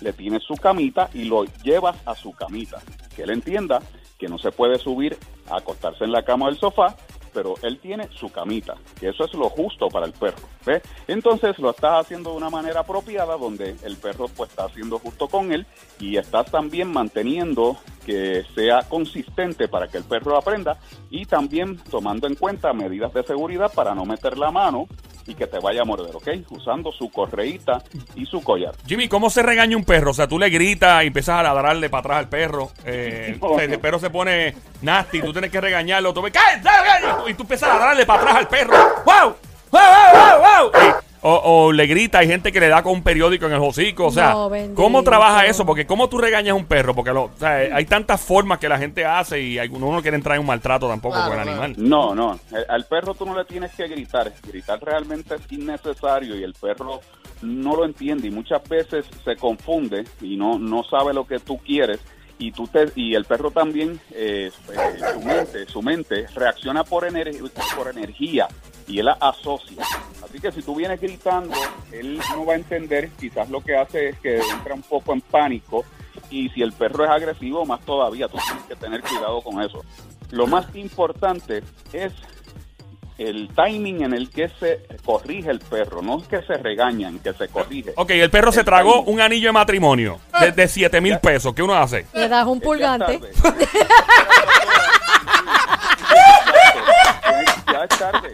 le 0.00 0.12
tienes 0.12 0.42
su 0.44 0.54
camita 0.54 1.10
y 1.14 1.24
lo 1.24 1.44
llevas 1.64 1.96
a 2.06 2.14
su 2.14 2.32
camita. 2.32 2.80
Que 3.16 3.22
él 3.22 3.30
entienda 3.30 3.80
que 4.18 4.28
no 4.28 4.38
se 4.38 4.52
puede 4.52 4.78
subir 4.78 5.18
a 5.50 5.56
acostarse 5.56 6.04
en 6.04 6.12
la 6.12 6.24
cama 6.24 6.46
del 6.46 6.58
sofá, 6.58 6.96
pero 7.34 7.54
él 7.62 7.78
tiene 7.80 8.08
su 8.14 8.30
camita, 8.30 8.76
que 8.98 9.08
eso 9.08 9.24
es 9.24 9.34
lo 9.34 9.50
justo 9.50 9.88
para 9.88 10.06
el 10.06 10.12
perro. 10.12 10.48
¿ves? 10.64 10.82
Entonces 11.08 11.58
lo 11.58 11.70
estás 11.70 12.06
haciendo 12.06 12.30
de 12.30 12.36
una 12.36 12.48
manera 12.48 12.80
apropiada, 12.80 13.36
donde 13.36 13.76
el 13.82 13.96
perro 13.96 14.28
pues 14.28 14.50
está 14.50 14.64
haciendo 14.64 14.98
justo 14.98 15.28
con 15.28 15.52
él 15.52 15.66
y 15.98 16.16
estás 16.16 16.50
también 16.50 16.92
manteniendo 16.92 17.76
que 18.06 18.44
sea 18.54 18.82
consistente 18.82 19.66
para 19.66 19.88
que 19.88 19.98
el 19.98 20.04
perro 20.04 20.36
aprenda 20.36 20.78
y 21.10 21.24
también 21.26 21.78
tomando 21.90 22.26
en 22.26 22.34
cuenta 22.34 22.72
medidas 22.72 23.12
de 23.12 23.24
seguridad 23.24 23.72
para 23.72 23.94
no 23.94 24.04
meter 24.04 24.38
la 24.38 24.50
mano 24.50 24.86
y 25.26 25.34
que 25.34 25.46
te 25.46 25.58
vaya 25.58 25.82
a 25.82 25.84
morder, 25.84 26.14
¿ok? 26.14 26.28
Usando 26.50 26.92
su 26.92 27.10
correíta 27.10 27.82
y 28.14 28.26
su 28.26 28.42
collar. 28.42 28.74
Jimmy, 28.86 29.08
¿cómo 29.08 29.30
se 29.30 29.42
regaña 29.42 29.76
un 29.76 29.84
perro? 29.84 30.10
O 30.10 30.14
sea, 30.14 30.26
tú 30.28 30.38
le 30.38 30.50
gritas 30.50 31.02
y 31.04 31.06
empiezas 31.08 31.40
a 31.40 31.42
ladrarle 31.42 31.88
para 31.90 32.00
atrás 32.00 32.18
al 32.18 32.28
perro. 32.28 32.70
Eh, 32.84 33.38
No, 33.40 33.48
no. 33.56 33.60
el 33.60 33.78
perro 33.80 33.98
se 33.98 34.10
pone 34.10 34.54
nasty, 34.82 35.20
tú 35.20 35.32
tienes 35.32 35.50
que 35.50 35.60
regañarlo. 35.60 36.12
Tú 36.12 36.22
ves, 36.22 36.32
"¡Cállate, 36.32 36.62
cállate!", 36.62 37.30
Y 37.30 37.34
tú 37.34 37.42
empiezas 37.42 37.70
a 37.70 37.74
ladrarle 37.74 38.06
para 38.06 38.20
atrás 38.22 38.36
al 38.36 38.48
perro. 38.48 38.76
¡Wow! 39.06 39.34
¡Wow, 39.70 39.80
wow, 39.82 40.40
wow, 40.40 40.70
wow! 40.72 40.94
O, 41.26 41.40
o 41.42 41.72
le 41.72 41.86
grita, 41.86 42.18
hay 42.18 42.26
gente 42.26 42.52
que 42.52 42.60
le 42.60 42.68
da 42.68 42.82
con 42.82 42.92
un 42.92 43.02
periódico 43.02 43.46
en 43.46 43.52
el 43.54 43.58
hocico. 43.62 44.08
O 44.08 44.10
sea, 44.10 44.32
No. 44.32 44.50
¿cómo 44.74 45.02
trabaja 45.02 45.46
eso? 45.46 45.64
Porque 45.64 45.86
¿cómo 45.86 46.06
tú 46.10 46.18
regañas 46.18 46.52
a 46.52 46.54
un 46.54 46.66
perro? 46.66 46.94
Porque 46.94 47.12
lo- 47.14 47.24
o 47.24 47.30
sea, 47.38 47.54
hay 47.74 47.86
tantas 47.86 48.20
formas 48.20 48.58
que 48.58 48.68
la 48.68 48.76
gente 48.76 49.06
hace 49.06 49.40
y 49.40 49.58
algunos 49.58 49.90
no 49.90 50.02
quieren 50.02 50.22
traer 50.22 50.38
un 50.38 50.44
maltrato 50.46 50.86
tampoco 50.86 51.14
Claro, 51.14 51.30
con 51.30 51.40
el 51.40 51.48
animal. 51.48 51.74
No, 51.78 52.14
no, 52.14 52.34
eh, 52.52 52.66
al 52.68 52.84
perro 52.84 53.14
tú 53.14 53.24
no 53.24 53.34
le 53.34 53.46
tienes 53.46 53.72
que 53.74 53.88
gritar, 53.88 54.30
gritar 54.46 54.78
realmente 54.84 55.36
es 55.36 55.40
innecesario 55.50 56.36
y 56.38 56.42
el 56.42 56.52
perro 56.52 57.00
no 57.40 57.74
lo 57.74 57.86
entiende 57.86 58.28
y 58.28 58.30
muchas 58.30 58.62
veces 58.68 59.06
se 59.24 59.34
confunde 59.36 60.04
y 60.20 60.36
no, 60.36 60.58
no 60.58 60.84
sabe 60.84 61.14
lo 61.14 61.26
que 61.26 61.38
tú 61.38 61.56
quieres 61.56 62.00
y 62.38 62.52
tú 62.52 62.66
te, 62.68 62.90
y 62.96 63.14
el 63.14 63.24
perro 63.24 63.50
también 63.50 63.98
eh, 64.12 64.50
eh, 64.72 65.00
su 65.14 65.20
mente 65.22 65.66
su 65.66 65.82
mente 65.82 66.26
reacciona 66.34 66.84
por 66.84 67.04
ener- 67.04 67.50
por 67.76 67.88
energía 67.88 68.46
y 68.86 68.98
él 68.98 69.06
la 69.06 69.12
asocia 69.12 69.82
así 70.34 70.40
que 70.40 70.50
si 70.50 70.62
tú 70.62 70.74
vienes 70.74 71.00
gritando 71.00 71.54
él 71.92 72.18
no 72.34 72.44
va 72.44 72.54
a 72.54 72.56
entender 72.56 73.10
quizás 73.10 73.48
lo 73.50 73.60
que 73.60 73.76
hace 73.76 74.08
es 74.08 74.18
que 74.18 74.38
entra 74.38 74.74
un 74.74 74.82
poco 74.82 75.12
en 75.12 75.20
pánico 75.20 75.84
y 76.28 76.48
si 76.48 76.60
el 76.62 76.72
perro 76.72 77.04
es 77.04 77.10
agresivo 77.10 77.64
más 77.64 77.80
todavía 77.82 78.26
tú 78.26 78.36
tienes 78.44 78.64
que 78.64 78.74
tener 78.74 79.00
cuidado 79.02 79.40
con 79.42 79.62
eso 79.62 79.84
lo 80.32 80.48
más 80.48 80.66
importante 80.74 81.62
es 81.92 82.12
el 83.16 83.48
timing 83.54 84.02
en 84.02 84.12
el 84.12 84.28
que 84.28 84.48
se 84.48 84.80
corrige 85.04 85.48
el 85.48 85.60
perro, 85.60 86.02
no 86.02 86.18
es 86.18 86.26
que 86.26 86.42
se 86.42 86.54
regañan, 86.54 87.20
que 87.20 87.32
se 87.32 87.46
corrige. 87.46 87.92
Ok, 87.94 88.10
el 88.10 88.28
perro 88.28 88.50
se 88.50 88.64
tragó 88.64 89.04
timing. 89.04 89.14
un 89.14 89.20
anillo 89.20 89.50
de 89.50 89.52
matrimonio 89.52 90.18
de, 90.40 90.50
de 90.50 90.66
7 90.66 91.00
mil 91.00 91.20
pesos. 91.20 91.54
¿Qué 91.54 91.62
uno 91.62 91.76
hace? 91.76 92.06
Le 92.12 92.28
das 92.28 92.44
un 92.44 92.60
pulgante. 92.60 93.20
ya 97.72 97.84
es 97.84 97.98
tarde. 97.98 98.32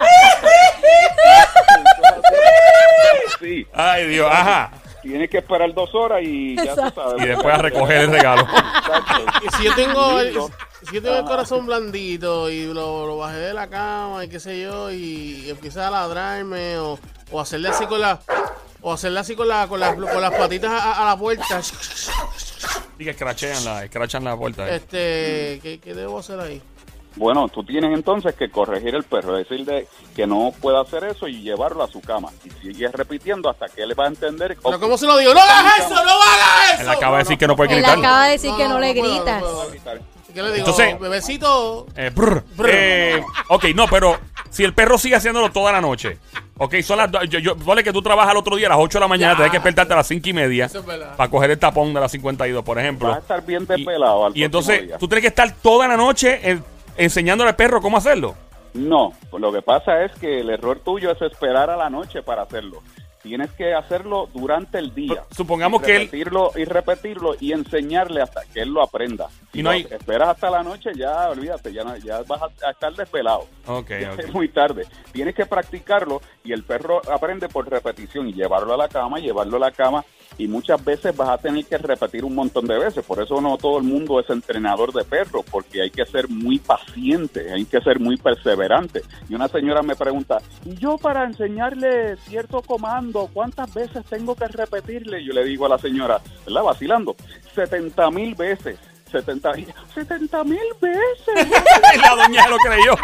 Sí, 3.40 3.66
Ay, 3.72 4.06
Dios, 4.08 4.28
ajá. 4.30 4.70
tienes 5.02 5.30
que 5.30 5.38
esperar 5.38 5.72
dos 5.72 5.94
horas 5.94 6.20
y 6.22 6.54
ya 6.56 6.74
tú 6.74 6.92
sabes. 6.94 7.22
Y 7.22 7.26
después 7.26 7.54
a 7.54 7.58
recoger 7.58 7.96
el 8.02 8.10
regalo. 8.12 8.42
Exacto. 8.42 9.24
Y 9.44 9.56
si 9.56 9.64
yo 9.64 9.74
tengo 9.74 10.20
el, 10.20 10.34
si 10.88 10.94
yo 10.94 11.02
tengo 11.02 11.16
el 11.16 11.24
corazón 11.24 11.64
blandito 11.66 12.50
y 12.50 12.66
lo, 12.66 13.06
lo 13.06 13.16
bajé 13.16 13.38
de 13.38 13.54
la 13.54 13.68
cama 13.68 14.24
y 14.24 14.28
qué 14.28 14.38
sé 14.40 14.60
yo 14.60 14.90
y 14.90 15.48
empieza 15.48 15.88
a 15.88 15.90
ladrarme 15.90 16.76
o, 16.78 16.98
o 17.30 17.40
hacerle 17.40 17.70
así 17.70 17.86
con 17.86 18.00
la 18.00 18.20
o 18.82 18.92
hacerle 18.92 19.20
así 19.20 19.34
con 19.36 19.48
la 19.48 19.66
con, 19.68 19.80
las- 19.80 19.94
con 19.94 20.20
las 20.20 20.30
patitas 20.34 20.70
a, 20.72 21.02
a 21.02 21.04
la 21.06 21.16
puerta 21.18 21.60
Y 22.98 23.04
que 23.04 23.10
escrachean 23.10 23.64
la, 23.64 23.84
escrachan 23.84 24.24
la 24.24 24.36
puerta. 24.36 24.68
eh. 24.68 24.76
este 24.76 25.60
¿qué, 25.62 25.80
qué 25.82 25.94
debo 25.94 26.18
hacer 26.18 26.40
ahí? 26.40 26.60
Bueno, 27.16 27.48
tú 27.48 27.64
tienes 27.64 27.92
entonces 27.92 28.34
que 28.34 28.50
corregir 28.50 28.94
el 28.94 29.02
perro, 29.02 29.34
decirle 29.36 29.88
que 30.14 30.26
no 30.26 30.52
puede 30.60 30.80
hacer 30.80 31.04
eso 31.04 31.26
y 31.26 31.42
llevarlo 31.42 31.82
a 31.82 31.88
su 31.88 32.00
cama. 32.00 32.28
Y 32.44 32.50
sigues 32.72 32.92
repitiendo 32.92 33.50
hasta 33.50 33.68
que 33.68 33.82
él 33.82 33.98
va 33.98 34.04
a 34.04 34.08
entender. 34.08 34.56
Pero 34.62 34.78
cómo 34.80 34.96
se 34.96 35.06
lo 35.06 35.18
digo, 35.18 35.34
no 35.34 35.40
hagas 35.40 35.78
eso, 35.80 35.94
no 35.94 36.00
hagas 36.00 36.74
Él 36.76 36.80
eso. 36.82 36.90
acaba 36.92 37.16
de 37.18 37.24
decir 37.24 37.36
que 37.38 37.46
no 37.48 37.56
puede 37.56 37.70
Él 37.72 37.78
gritar. 37.78 37.98
acaba 37.98 38.24
de 38.26 38.32
decir 38.32 38.52
que 38.56 38.68
no, 38.68 38.78
le 38.78 38.92
gritas. 38.92 39.42
¿Qué 40.32 40.40
le 40.42 40.52
digo? 40.52 40.58
Entonces- 40.58 41.00
bebecito. 41.00 41.86
Eh, 41.96 42.10
brr. 42.14 42.44
Brr. 42.56 42.70
Eh, 42.72 43.22
ok, 43.48 43.64
no, 43.74 43.86
pero 43.88 44.16
si 44.48 44.62
el 44.62 44.72
perro 44.72 44.96
sigue 44.96 45.16
haciéndolo 45.16 45.50
toda 45.50 45.72
la 45.72 45.80
noche. 45.80 46.18
Ok, 46.58 46.76
son 46.82 46.98
las 46.98 47.10
do- 47.10 47.24
yo, 47.24 47.38
yo, 47.40 47.56
vale 47.56 47.82
que 47.82 47.92
tú 47.92 48.00
trabajas 48.02 48.30
el 48.32 48.36
otro 48.38 48.54
día 48.54 48.66
a 48.68 48.70
las 48.70 48.78
8 48.78 48.98
de 48.98 49.00
la 49.00 49.08
mañana, 49.08 49.34
tienes 49.34 49.50
que 49.50 49.56
despertarte 49.56 49.92
a 49.94 49.96
las 49.96 50.06
5 50.06 50.28
y 50.28 50.32
media 50.34 50.66
es 50.66 50.86
verdad. 50.86 51.16
para 51.16 51.30
coger 51.30 51.50
el 51.50 51.58
tapón 51.58 51.92
de 51.94 52.00
las 52.00 52.12
52, 52.12 52.62
por 52.62 52.78
ejemplo. 52.78 53.08
Vas 53.08 53.16
a 53.16 53.20
estar 53.20 53.44
bien 53.46 53.62
Y- 53.64 53.66
despelado 53.66 54.26
al 54.26 54.36
Y, 54.36 54.44
entonces 54.44 54.86
día. 54.86 54.98
tú 54.98 55.08
tienes 55.08 55.22
que 55.22 55.28
estar 55.28 55.50
toda 55.62 55.88
la 55.88 55.96
noche 55.96 56.38
eh, 56.48 56.60
enseñándole 56.96 57.50
al 57.50 57.56
perro 57.56 57.80
cómo 57.80 57.96
hacerlo. 57.96 58.34
No, 58.74 59.12
lo 59.32 59.52
que 59.52 59.62
pasa 59.62 60.04
es 60.04 60.12
que 60.12 60.40
el 60.40 60.50
error 60.50 60.80
tuyo 60.80 61.10
es 61.10 61.20
esperar 61.22 61.70
a 61.70 61.76
la 61.76 61.90
noche 61.90 62.22
para 62.22 62.42
hacerlo. 62.42 62.82
Tienes 63.22 63.50
que 63.52 63.74
hacerlo 63.74 64.28
durante 64.32 64.78
el 64.78 64.94
día. 64.94 65.24
Supongamos 65.30 65.82
que 65.82 65.96
él- 65.96 66.02
repetirlo 66.04 66.52
y 66.56 66.64
repetirlo 66.64 67.34
y 67.38 67.52
enseñarle 67.52 68.22
hasta 68.22 68.42
que 68.52 68.62
él 68.62 68.70
lo 68.70 68.82
aprenda. 68.82 69.28
Si 69.52 69.60
Y 69.60 69.62
no 69.62 69.70
hay- 69.70 69.86
esperas 69.90 70.28
hasta 70.30 70.48
la 70.50 70.62
noche, 70.62 70.90
ya 70.96 71.28
olvídate, 71.28 71.72
ya, 71.72 71.84
ya 71.98 72.22
vas 72.22 72.40
a, 72.42 72.70
estar 72.70 72.94
despelado. 72.94 73.46
Ok, 73.66 73.90
Ya 74.00 74.12
ok. 74.14 74.18
Es 74.20 74.32
muy 74.32 74.48
tarde. 74.48 74.86
Tienes 75.12 75.34
que 75.34 75.44
practicarlo 75.44 76.22
y 76.44 76.52
el 76.52 76.62
perro 76.64 77.02
aprende 77.12 77.48
por 77.48 77.68
repetición 77.68 78.28
y 78.28 78.32
llevarlo 78.32 78.72
a 78.72 78.76
la 78.76 78.88
cama, 78.88 79.18
llevarlo 79.18 79.56
a 79.58 79.60
la 79.60 79.70
cama 79.70 80.04
y 80.38 80.48
muchas 80.48 80.82
veces 80.82 81.14
vas 81.14 81.28
a 81.28 81.36
tener 81.38 81.64
que 81.66 81.76
repetir 81.76 82.24
un 82.24 82.34
montón 82.34 82.66
de 82.66 82.78
veces. 82.78 83.04
Por 83.04 83.20
eso 83.22 83.40
no 83.42 83.58
todo 83.58 83.76
el 83.78 83.84
mundo 83.84 84.18
es 84.20 84.30
entrenador 84.30 84.92
de 84.92 85.04
perros, 85.04 85.44
porque 85.50 85.82
hay 85.82 85.90
que 85.90 86.06
ser 86.06 86.28
muy 86.30 86.58
paciente, 86.58 87.52
hay 87.52 87.66
que 87.66 87.80
ser 87.80 88.00
muy 88.00 88.16
perseverante. 88.16 89.02
Y 89.28 89.34
una 89.34 89.48
señora 89.48 89.82
me 89.82 89.96
pregunta, 89.96 90.38
¿y 90.64 90.74
yo 90.76 90.96
para 90.96 91.24
enseñarle 91.24 92.16
cierto 92.28 92.62
comando, 92.62 93.09
cuántas 93.12 93.72
veces 93.74 94.04
tengo 94.06 94.34
que 94.34 94.48
repetirle? 94.48 95.24
Yo 95.24 95.32
le 95.32 95.44
digo 95.44 95.66
a 95.66 95.70
la 95.70 95.78
señora, 95.78 96.20
¿verdad? 96.46 96.62
Vacilando, 96.62 97.16
70 97.54 98.10
mil 98.10 98.34
veces. 98.34 98.78
70 99.10 100.44
mil 100.44 100.68
veces. 100.80 101.48
la 102.00 102.14
doña 102.14 102.48
lo 102.48 102.56
creyó, 102.58 102.94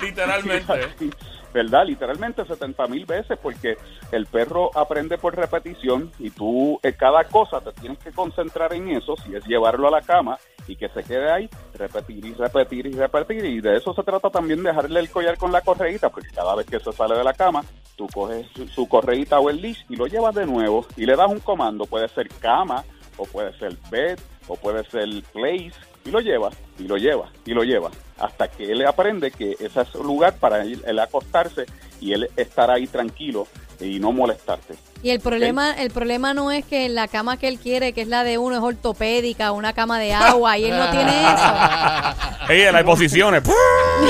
literalmente. 0.00 1.12
¿Verdad? 1.52 1.86
Literalmente 1.86 2.44
70 2.44 2.86
mil 2.86 3.04
veces 3.04 3.38
porque 3.42 3.76
el 4.10 4.26
perro 4.26 4.70
aprende 4.74 5.18
por 5.18 5.36
repetición 5.36 6.10
y 6.18 6.30
tú 6.30 6.80
eh, 6.82 6.94
cada 6.94 7.24
cosa 7.24 7.60
te 7.60 7.72
tienes 7.72 7.98
que 7.98 8.10
concentrar 8.10 8.72
en 8.72 8.88
eso, 8.88 9.16
si 9.16 9.34
es 9.34 9.44
llevarlo 9.46 9.88
a 9.88 9.90
la 9.90 10.00
cama 10.00 10.38
y 10.66 10.76
que 10.76 10.88
se 10.88 11.02
quede 11.02 11.30
ahí, 11.30 11.50
repetir 11.74 12.24
y 12.24 12.32
repetir 12.32 12.86
y 12.86 12.92
repetir. 12.92 13.44
Y 13.44 13.60
de 13.60 13.76
eso 13.76 13.92
se 13.92 14.02
trata 14.02 14.30
también 14.30 14.62
de 14.62 14.70
dejarle 14.70 15.00
el 15.00 15.10
collar 15.10 15.36
con 15.36 15.52
la 15.52 15.60
correíta 15.60 16.08
porque 16.08 16.30
cada 16.30 16.54
vez 16.54 16.66
que 16.66 16.80
se 16.80 16.92
sale 16.92 17.16
de 17.16 17.24
la 17.24 17.34
cama 17.34 17.62
tú 17.96 18.06
coges 18.12 18.46
su, 18.54 18.66
su 18.68 18.88
correíta 18.88 19.38
o 19.38 19.50
el 19.50 19.60
leash 19.60 19.84
y 19.88 19.96
lo 19.96 20.06
llevas 20.06 20.34
de 20.34 20.46
nuevo 20.46 20.86
y 20.96 21.04
le 21.04 21.16
das 21.16 21.30
un 21.30 21.40
comando, 21.40 21.84
puede 21.84 22.08
ser 22.08 22.28
cama 22.40 22.84
o 23.16 23.24
puede 23.26 23.52
ser 23.58 23.76
bed 23.90 24.18
o 24.48 24.56
puede 24.56 24.84
ser 24.84 25.08
place 25.32 25.72
y 26.04 26.10
lo 26.10 26.20
lleva 26.20 26.50
y 26.78 26.84
lo 26.84 26.96
lleva 26.96 27.30
y 27.44 27.52
lo 27.52 27.62
lleva 27.62 27.90
hasta 28.22 28.48
que 28.48 28.70
él 28.70 28.86
aprende 28.86 29.32
que 29.32 29.56
ese 29.58 29.80
es 29.80 29.94
un 29.96 30.06
lugar 30.06 30.34
para 30.34 30.62
él, 30.62 30.82
él 30.86 30.98
acostarse 31.00 31.66
y 32.00 32.12
él 32.12 32.30
estar 32.36 32.70
ahí 32.70 32.86
tranquilo 32.86 33.48
y 33.80 33.98
no 33.98 34.12
molestarte. 34.12 34.74
Y 35.02 35.10
el 35.10 35.18
problema, 35.18 35.72
el 35.72 35.90
problema 35.90 36.32
no 36.32 36.52
es 36.52 36.64
que 36.64 36.88
la 36.88 37.08
cama 37.08 37.36
que 37.36 37.48
él 37.48 37.58
quiere, 37.58 37.92
que 37.92 38.02
es 38.02 38.08
la 38.08 38.22
de 38.22 38.38
uno, 38.38 38.56
es 38.56 38.62
ortopédica, 38.62 39.50
una 39.50 39.72
cama 39.72 39.98
de 39.98 40.14
agua, 40.14 40.56
y 40.56 40.66
él 40.66 40.78
no 40.78 40.88
tiene 40.90 41.10
eso. 41.10 42.48
Ey, 42.48 42.72
las 42.72 42.84
posiciones, 42.84 43.42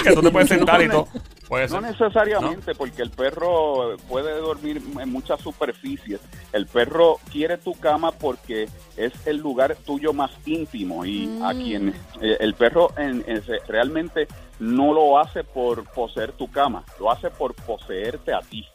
que 0.05 0.13
tú 0.13 0.21
te 0.21 0.31
puedes 0.31 0.49
sentar 0.49 0.83
y 0.83 0.89
todo. 0.89 1.09
Puede 1.53 1.69
No 1.69 1.83
ser. 1.83 1.91
necesariamente, 1.91 2.75
porque 2.75 3.03
el 3.03 3.11
perro 3.11 3.99
puede 4.09 4.35
dormir 4.41 4.81
en 4.99 5.13
muchas 5.13 5.39
superficies. 5.43 6.19
El 6.51 6.65
perro 6.67 7.19
quiere 7.31 7.59
tu 7.59 7.75
cama 7.75 8.11
porque 8.11 8.71
es 8.97 9.13
el 9.27 9.37
lugar 9.37 9.77
tuyo 9.85 10.15
más 10.15 10.31
íntimo 10.47 11.05
y 11.05 11.29
a 11.45 11.51
quien 11.53 11.91
eh, 12.23 12.39
el 12.41 12.55
perro 12.55 12.89
en- 12.97 13.23
realmente 13.69 14.29
no 14.61 14.95
lo 14.95 15.19
hace 15.19 15.45
por 15.45 15.85
poseer 15.93 16.33
tu 16.33 16.51
cama, 16.51 16.85
lo 16.99 17.11
hace 17.11 17.29
por 17.29 17.55
poseerte 17.55 18.33
a 18.33 18.41
ti. 18.41 18.67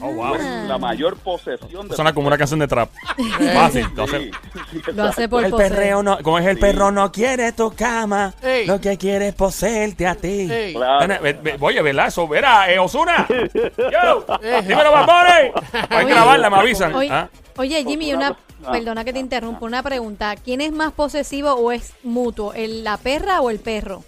Oh, 0.00 0.12
wow. 0.14 0.34
Eres 0.34 0.46
la 0.66 0.78
mayor 0.78 1.16
posesión 1.18 1.88
de 1.88 1.94
Suena 1.94 2.14
como 2.14 2.26
una 2.28 2.38
canción 2.38 2.58
de 2.58 2.66
trap. 2.66 2.88
Fácil. 3.52 3.86
lo 3.94 4.04
hace- 4.04 4.18
Sí, 4.20 4.30
sí, 4.70 4.82
Lo 4.94 5.02
hace 5.04 5.24
exacto. 5.24 5.28
por 5.30 5.44
El 5.44 5.50
poseer. 5.50 5.72
perreo 5.72 6.02
no, 6.02 6.18
como 6.22 6.38
es 6.38 6.46
el 6.46 6.54
Sí. 6.56 6.60
perro 6.62 6.90
no 6.90 7.12
quiere 7.12 7.52
tu 7.52 7.70
cama, 7.74 8.32
Ey. 8.42 8.66
lo 8.66 8.80
que 8.80 8.96
quiere 8.96 9.28
es 9.28 9.34
poseerte 9.34 10.06
a 10.06 10.14
ti. 10.14 10.48
Claro. 10.72 11.00
Nene, 11.06 11.18
ve- 11.20 11.38
ve- 11.42 11.56
Oye, 11.60 11.82
¿verdad? 11.82 12.06
Eso, 12.08 12.26
verá, 12.26 12.72
eh, 12.72 12.78
Osuna. 12.78 13.26
Yo, 13.76 14.24
dímelo, 14.62 14.90
Babone. 14.92 15.52
Hay 15.90 16.06
que 16.06 16.12
grabarla, 16.14 16.48
me 16.48 16.56
avisan. 16.56 16.94
Oye, 16.94 17.10
Ah. 17.12 17.28
oye, 17.58 17.84
Jimmy, 17.84 18.14
una, 18.14 18.36
Ah. 18.64 18.72
perdona 18.72 19.04
que 19.04 19.12
te 19.12 19.18
interrumpa, 19.18 19.66
una 19.66 19.82
pregunta. 19.82 20.34
¿Quién 20.36 20.62
es 20.62 20.72
más 20.72 20.92
posesivo 20.92 21.52
o 21.52 21.72
es 21.72 21.92
mutuo, 22.04 22.54
el, 22.54 22.84
la 22.84 22.96
perra 22.96 23.42
o 23.42 23.50
el 23.50 23.58
perro? 23.60 24.02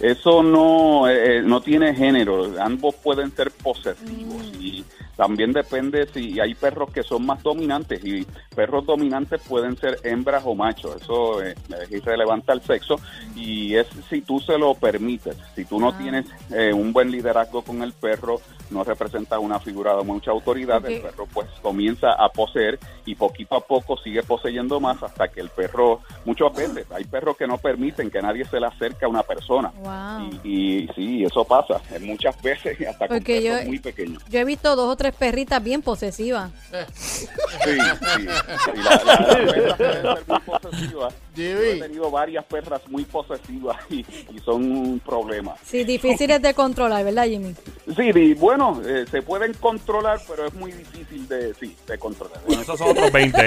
Eso 0.00 0.42
no, 0.42 1.08
eh, 1.08 1.40
no 1.42 1.60
tiene 1.60 1.94
género, 1.94 2.50
ambos 2.60 2.94
pueden 2.96 3.30
ser 3.34 3.50
posesivos 3.50 4.42
y 4.58 4.84
también 5.16 5.52
depende 5.52 6.08
si 6.12 6.40
hay 6.40 6.54
perros 6.54 6.90
que 6.90 7.04
son 7.04 7.24
más 7.24 7.40
dominantes 7.44 8.04
y 8.04 8.26
perros 8.54 8.84
dominantes 8.84 9.40
pueden 9.48 9.76
ser 9.76 9.98
hembras 10.02 10.42
o 10.44 10.56
machos, 10.56 11.00
eso 11.00 11.40
eh, 11.40 11.54
es 11.82 11.92
irrelevante 11.92 12.50
al 12.50 12.60
sexo 12.62 12.96
y 13.36 13.76
es 13.76 13.86
si 14.10 14.22
tú 14.22 14.40
se 14.40 14.58
lo 14.58 14.74
permites, 14.74 15.36
si 15.54 15.64
tú 15.64 15.78
no 15.78 15.90
Ah. 15.90 15.98
tienes 15.98 16.26
eh, 16.50 16.72
un 16.72 16.92
buen 16.92 17.12
liderazgo 17.12 17.62
con 17.62 17.82
el 17.82 17.92
perro, 17.92 18.40
no 18.70 18.84
representas 18.84 19.38
una 19.38 19.60
figura 19.60 19.96
de 19.96 20.02
mucha 20.04 20.30
autoridad, 20.30 20.84
el 20.86 21.00
perro 21.00 21.26
pues 21.32 21.48
comienza 21.62 22.12
a 22.12 22.28
poseer 22.28 22.78
y 23.06 23.14
poquito 23.14 23.54
a 23.56 23.60
poco 23.60 23.96
sigue 23.98 24.22
poseyendo 24.22 24.80
más 24.80 25.02
hasta 25.02 25.28
que 25.28 25.40
el 25.40 25.48
perro, 25.50 26.00
muchas 26.24 26.54
veces 26.54 26.86
hay 26.90 27.04
perros 27.04 27.36
que 27.36 27.46
no 27.46 27.58
permiten 27.58 28.10
que 28.10 28.20
nadie 28.22 28.44
se 28.46 28.58
le 28.60 28.66
acerque 28.66 29.04
a 29.04 29.08
una 29.08 29.22
persona. 29.22 29.72
Wow. 29.82 30.30
Y, 30.42 30.84
y 30.84 30.88
sí, 30.94 31.24
eso 31.24 31.44
pasa 31.44 31.80
muchas 32.00 32.40
veces 32.42 32.78
hasta 32.88 33.06
con 33.08 33.18
Porque 33.18 33.40
perros 33.40 33.60
yo- 33.62 33.66
muy 33.68 33.78
pequeños. 33.78 34.22
Yo 34.28 34.38
he 34.40 34.44
visto 34.44 34.74
dos 34.76 34.90
o 34.92 34.96
tres 34.96 35.14
perritas 35.14 35.62
bien 35.62 35.82
posesivas. 35.82 36.50
Sí, 36.94 37.26
sí. 37.64 38.26
Y 38.74 38.78
la- 38.78 39.02
la- 39.04 39.38
las 39.38 39.76
perras 39.76 39.76
pueden 39.76 40.16
ser 40.16 40.24
muy 40.28 40.40
posesivas. 40.60 41.14
Yo 41.34 41.42
he 41.44 41.80
tenido 41.80 42.10
varias 42.10 42.44
perras 42.44 42.80
muy 42.88 43.04
posesivas 43.04 43.76
y, 43.90 44.00
y 44.00 44.38
son 44.44 44.64
un 44.70 45.00
problema. 45.00 45.54
Sí, 45.64 45.84
difíciles 45.84 46.40
de 46.40 46.54
controlar, 46.54 47.04
¿verdad, 47.04 47.24
Jimmy? 47.26 47.54
Sí, 47.96 48.10
y 48.14 48.34
bueno, 48.34 48.63
eh, 48.84 49.04
se 49.10 49.22
pueden 49.22 49.54
controlar, 49.54 50.20
pero 50.28 50.46
es 50.46 50.54
muy 50.54 50.72
difícil 50.72 51.26
de, 51.28 51.54
sí, 51.54 51.76
de 51.86 51.98
controlar. 51.98 52.40
Bueno, 52.46 52.62
esos 52.62 52.78
son 52.78 52.88
otros 52.90 53.10
20. 53.12 53.40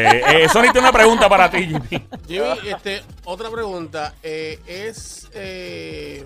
Eh, 0.44 0.50
Sony 0.50 0.64
tiene 0.72 0.80
una 0.80 0.92
pregunta 0.92 1.28
para 1.30 1.50
ti, 1.50 1.66
Jimmy. 1.66 2.08
Jimmy, 2.28 2.70
este, 2.70 3.02
otra 3.26 3.50
pregunta. 3.50 4.14
Eh, 4.24 4.60
es, 4.68 5.28
eh, 5.34 6.24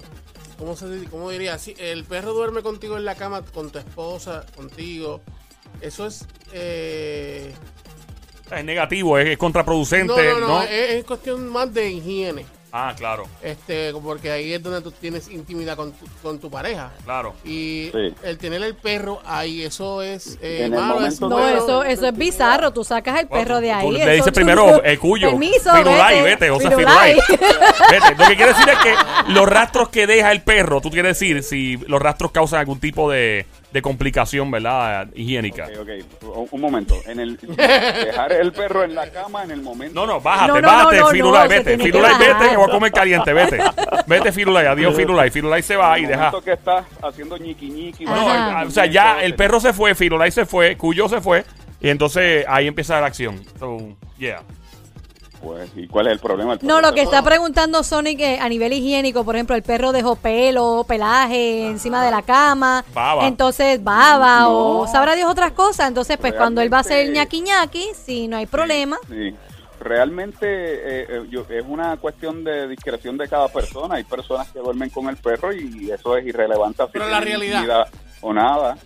¿cómo, 0.57 0.75
se, 0.75 0.85
¿cómo 1.09 1.29
diría? 1.29 1.57
Si 1.57 1.75
el 1.77 2.03
perro 2.05 2.33
duerme 2.33 2.61
contigo 2.61 2.97
en 2.97 3.05
la 3.05 3.15
cama, 3.15 3.41
con 3.53 3.69
tu 3.71 3.79
esposa, 3.79 4.45
contigo. 4.55 5.21
Eso 5.81 6.05
es... 6.05 6.25
Eh, 6.53 7.53
Es 8.55 8.63
negativo, 8.65 9.17
es, 9.17 9.27
es 9.29 9.37
contraproducente, 9.37 10.13
no, 10.33 10.39
no, 10.39 10.39
¿no? 10.39 10.47
no, 10.47 10.63
Es, 10.63 10.91
es 10.91 11.03
cuestión 11.05 11.47
más 11.47 11.73
de 11.73 11.89
higiene. 11.89 12.45
Ah, 12.73 12.93
claro, 12.97 13.25
Este, 13.41 13.91
porque 14.01 14.31
ahí 14.31 14.53
es 14.53 14.63
donde 14.63 14.81
tú 14.81 14.91
tienes 14.91 15.27
intimidad 15.29 15.75
con 15.75 15.91
tu, 15.91 16.05
con 16.23 16.39
tu 16.39 16.49
pareja. 16.49 16.91
claro. 17.03 17.33
Y 17.43 17.89
Sí. 17.91 18.13
el 18.23 18.37
tener 18.37 18.61
el 18.63 18.75
perro 18.75 19.21
ahí, 19.25 19.63
eso 19.63 20.01
es 20.01 20.37
eh, 20.41 20.65
En 20.65 20.73
el 20.73 20.79
malo, 20.79 21.05
es 21.05 21.19
No, 21.19 21.29
bueno. 21.29 21.47
eso, 21.57 21.83
eso 21.83 22.07
es 22.07 22.17
bizarro. 22.17 22.71
Tú 22.71 22.83
sacas 22.83 23.19
el 23.19 23.27
perro 23.27 23.59
de 23.59 23.71
ahí. 23.71 23.85
Tú 23.85 23.91
le 23.91 24.13
dices 24.13 24.31
primero, 24.31 24.81
eh, 24.85 24.97
cuyo. 24.97 25.29
Permiso, 25.31 25.73
Firulai, 25.75 26.21
vete, 26.23 26.49
o 26.49 26.59
sea, 26.59 26.71
Firulai. 26.71 27.19
Firulai. 27.19 27.55
Vete. 27.91 28.15
Lo 28.17 28.27
que 28.29 28.35
quiere 28.37 28.53
decir 28.53 28.69
es 28.69 28.77
que 28.79 28.95
los 29.33 29.47
rastros 29.49 29.89
que 29.89 30.07
deja 30.07 30.31
el 30.31 30.41
perro, 30.41 30.79
tú 30.81 30.89
quieres 30.89 31.19
decir 31.19 31.43
si 31.43 31.77
los 31.87 32.01
rastros 32.01 32.31
causan 32.31 32.59
algún 32.61 32.79
tipo 32.79 33.09
de, 33.11 33.45
de 33.71 33.81
complicación, 33.81 34.51
¿verdad? 34.51 35.07
Higiénica. 35.15 35.67
Ok, 35.67 35.87
ok. 36.21 36.35
Un, 36.37 36.47
un 36.51 36.61
momento. 36.61 36.97
En 37.05 37.19
el, 37.19 37.37
dejar 37.57 38.33
el 38.33 38.51
perro 38.51 38.83
en 38.83 38.93
la 38.95 39.09
cama 39.09 39.43
en 39.43 39.51
el 39.51 39.61
momento. 39.61 39.95
No, 39.99 40.05
no, 40.05 40.19
bájate, 40.19 40.47
No, 40.47 40.61
no, 40.61 40.67
bájate, 40.67 40.97
no, 40.97 41.05
no, 41.05 41.07
Firulai, 41.11 41.43
no, 41.43 41.49
se 41.49 41.57
vete. 41.57 41.63
tiene 41.69 41.77
que 41.83 41.91
Firulai, 41.91 42.17
vete, 42.19 42.49
que 42.49 42.57
voy 42.57 42.69
a 42.69 42.71
comer 42.71 42.91
caliente, 42.91 43.33
vete. 43.33 43.59
Vete, 44.07 44.31
Firulai, 44.31 44.65
adiós, 44.67 44.95
Firulai. 44.95 45.29
Firulai 45.31 45.61
se 45.63 45.75
va 45.75 45.97
y 45.97 46.03
En 46.03 46.05
el 46.05 46.11
deja. 46.11 46.25
momento 46.31 46.43
que 46.43 46.51
estás 46.53 46.85
haciendo 47.01 47.37
ñiqui 47.37 47.69
ñiqui. 47.69 48.05
No, 48.05 48.13
Ajá. 48.13 48.63
o 48.67 48.71
sea, 48.71 48.85
ya 48.87 49.21
el 49.23 49.35
perro 49.35 49.59
se 49.59 49.71
fue, 49.73 49.95
Firulai 49.95 50.31
se 50.31 50.45
fue, 50.45 50.75
Cuyo 50.75 51.07
se 51.07 51.21
fue, 51.21 51.45
y 51.79 51.89
entonces 51.89 52.45
ahí 52.47 52.67
empieza 52.67 52.99
la 52.99 53.07
acción. 53.07 53.41
So, 53.59 53.77
yeah. 54.17 54.41
Pues, 55.41 55.71
¿y 55.75 55.87
cuál 55.87 56.05
es 56.07 56.13
el 56.13 56.19
problema? 56.19 56.53
El 56.53 56.59
No, 56.67 56.81
lo 56.81 56.93
que 56.93 57.01
está 57.01 57.23
preguntando 57.23 57.83
Sonic 57.83 58.19
es 58.19 58.39
a 58.39 58.47
nivel 58.47 58.73
higiénico, 58.73 59.23
por 59.25 59.35
ejemplo, 59.35 59.55
el 59.55 59.63
perro 59.63 59.91
dejó 59.91 60.15
pelo, 60.15 60.85
pelaje 60.87 61.65
encima 61.67 62.05
de 62.05 62.11
la 62.11 62.21
cama, 62.21 62.85
Baba. 62.93 63.25
entonces 63.27 63.83
baba 63.83 64.41
No. 64.41 64.79
o 64.81 64.87
sabrá 64.87 65.15
Dios 65.15 65.29
otras 65.31 65.53
cosas, 65.53 65.87
entonces 65.87 66.17
pues 66.17 66.33
cuando 66.33 66.61
él 66.61 66.71
va 66.71 66.77
a 66.77 66.81
hacer 66.81 67.11
ñaqui 67.11 67.41
ñaqui, 67.41 67.87
si 67.95 68.27
no 68.27 68.37
hay 68.37 68.45
problema, 68.45 68.97
Sí. 69.09 69.33
Realmente 69.79 70.45
eh, 70.45 71.05
eh, 71.09 71.23
yo- 71.31 71.43
es 71.49 71.65
una 71.67 71.97
cuestión 71.97 72.43
de 72.43 72.67
discreción 72.67 73.17
de 73.17 73.27
cada 73.27 73.47
persona. 73.47 73.95
Hay 73.95 74.03
personas 74.03 74.47
que 74.51 74.59
duermen 74.59 74.91
con 74.91 75.09
el 75.09 75.17
perro 75.17 75.51
y 75.51 75.89
eso 75.89 76.15
es 76.15 76.23
irrelevante. 76.27 76.83
Pero 76.93 77.05
que 77.05 77.11
la 77.11 77.19
realidad. 77.19 77.87
O 78.21 78.31
nada. 78.31 78.77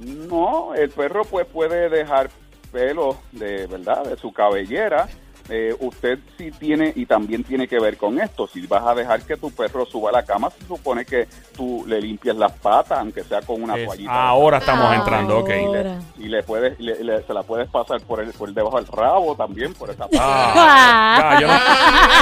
No, 0.00 0.72
el 0.76 0.88
perro 0.90 1.24
pues 1.24 1.46
puede 1.46 1.88
dejar 1.88 2.30
pelo 2.70 3.16
de 3.32 3.66
verdad 3.66 4.04
de 4.04 4.16
su 4.16 4.32
cabellera. 4.32 5.08
Eh, 5.52 5.74
usted 5.80 6.18
sí 6.38 6.52
tiene 6.52 6.92
y 6.94 7.06
también 7.06 7.42
tiene 7.42 7.66
que 7.66 7.80
ver 7.80 7.96
con 7.96 8.20
esto. 8.20 8.46
Si 8.52 8.64
vas 8.66 8.84
a 8.86 8.94
dejar 8.94 9.20
que 9.22 9.36
tu 9.36 9.50
perro 9.50 9.84
suba 9.84 10.10
a 10.10 10.12
la 10.12 10.22
cama, 10.22 10.48
se 10.50 10.64
supone 10.66 11.04
que 11.04 11.26
tú 11.56 11.84
le 11.88 12.00
limpias 12.00 12.36
las 12.36 12.52
patas, 12.52 12.98
aunque 13.00 13.24
sea 13.24 13.40
con 13.42 13.60
una 13.62 13.76
Es- 13.76 13.84
toallita. 13.86 14.28
ahora 14.28 14.58
estamos 14.58 14.84
Ahora. 14.84 14.96
entrando, 14.98 15.38
ok. 15.40 15.50
Y 16.18 16.28
le 16.28 16.42
puedes, 16.44 16.78
y 16.78 16.84
le- 16.84 17.02
le- 17.02 17.22
se 17.24 17.34
la 17.34 17.42
puedes 17.42 17.68
pasar 17.68 18.00
por 18.02 18.20
el, 18.20 18.32
por 18.32 18.48
el 18.48 18.54
debajo 18.54 18.76
del 18.76 18.86
rabo 18.86 19.34
también, 19.34 19.74
por 19.74 19.90
esa 19.90 20.00
parte. 20.06 20.18
Ah, 20.20 21.38
yo, 21.40 21.46
no, 21.48 21.54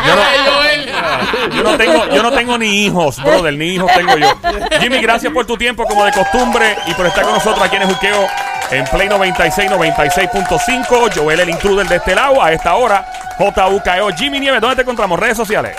yo, 0.06 0.16
no, 0.16 1.56
yo 1.56 1.62
no 1.62 1.76
tengo, 1.76 2.06
yo 2.14 2.22
no 2.22 2.32
tengo 2.32 2.58
ni 2.58 2.84
hijos, 2.86 3.22
brother, 3.22 3.54
ni 3.54 3.66
hijos 3.74 3.90
tengo 3.94 4.16
yo. 4.16 4.28
Jimmy, 4.80 5.00
gracias 5.00 5.32
por 5.32 5.44
tu 5.46 5.56
tiempo 5.56 5.84
como 5.84 6.04
de 6.04 6.12
costumbre 6.12 6.76
y 6.86 6.94
por 6.94 7.06
estar 7.06 7.24
con 7.24 7.34
nosotros 7.34 7.62
aquí 7.62 7.76
en 7.76 7.82
el 7.82 7.88
Juqueo 7.88 8.26
en 8.70 8.84
Play 8.86 9.08
96, 9.08 9.70
96.5. 9.70 11.14
Joel 11.14 11.40
el 11.40 11.50
intruder 11.50 11.86
de 11.86 11.96
este 11.96 12.14
lado 12.14 12.42
a 12.42 12.52
esta 12.52 12.74
hora. 12.74 13.06
JUKEO. 13.38 14.10
Jimmy 14.16 14.40
Nieves, 14.40 14.60
¿dónde 14.60 14.76
te 14.76 14.82
encontramos? 14.82 15.18
Redes 15.18 15.36
sociales. 15.36 15.76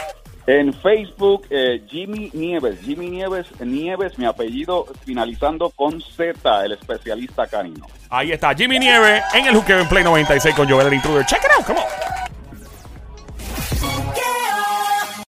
En 0.47 0.73
Facebook, 0.73 1.45
eh, 1.49 1.83
Jimmy 1.87 2.31
Nieves. 2.33 2.79
Jimmy 2.81 3.09
Nieves, 3.09 3.47
Nieves, 3.59 4.17
mi 4.17 4.25
apellido 4.25 4.87
finalizando 5.05 5.69
con 5.69 6.01
Z, 6.01 6.65
el 6.65 6.71
especialista 6.71 7.45
canino. 7.45 7.85
Ahí 8.09 8.31
está 8.31 8.55
Jimmy 8.55 8.79
Nieves 8.79 9.23
en 9.35 9.45
el 9.45 9.55
Juqueo 9.55 9.79
en 9.79 9.87
Play 9.87 10.03
96 10.03 10.55
con 10.55 10.67
Joel 10.67 10.87
el 10.87 10.93
intruder. 10.95 11.25
Check 11.25 11.43
it 11.43 11.51
out, 11.55 11.65
come 11.65 11.79
on. 11.79 12.38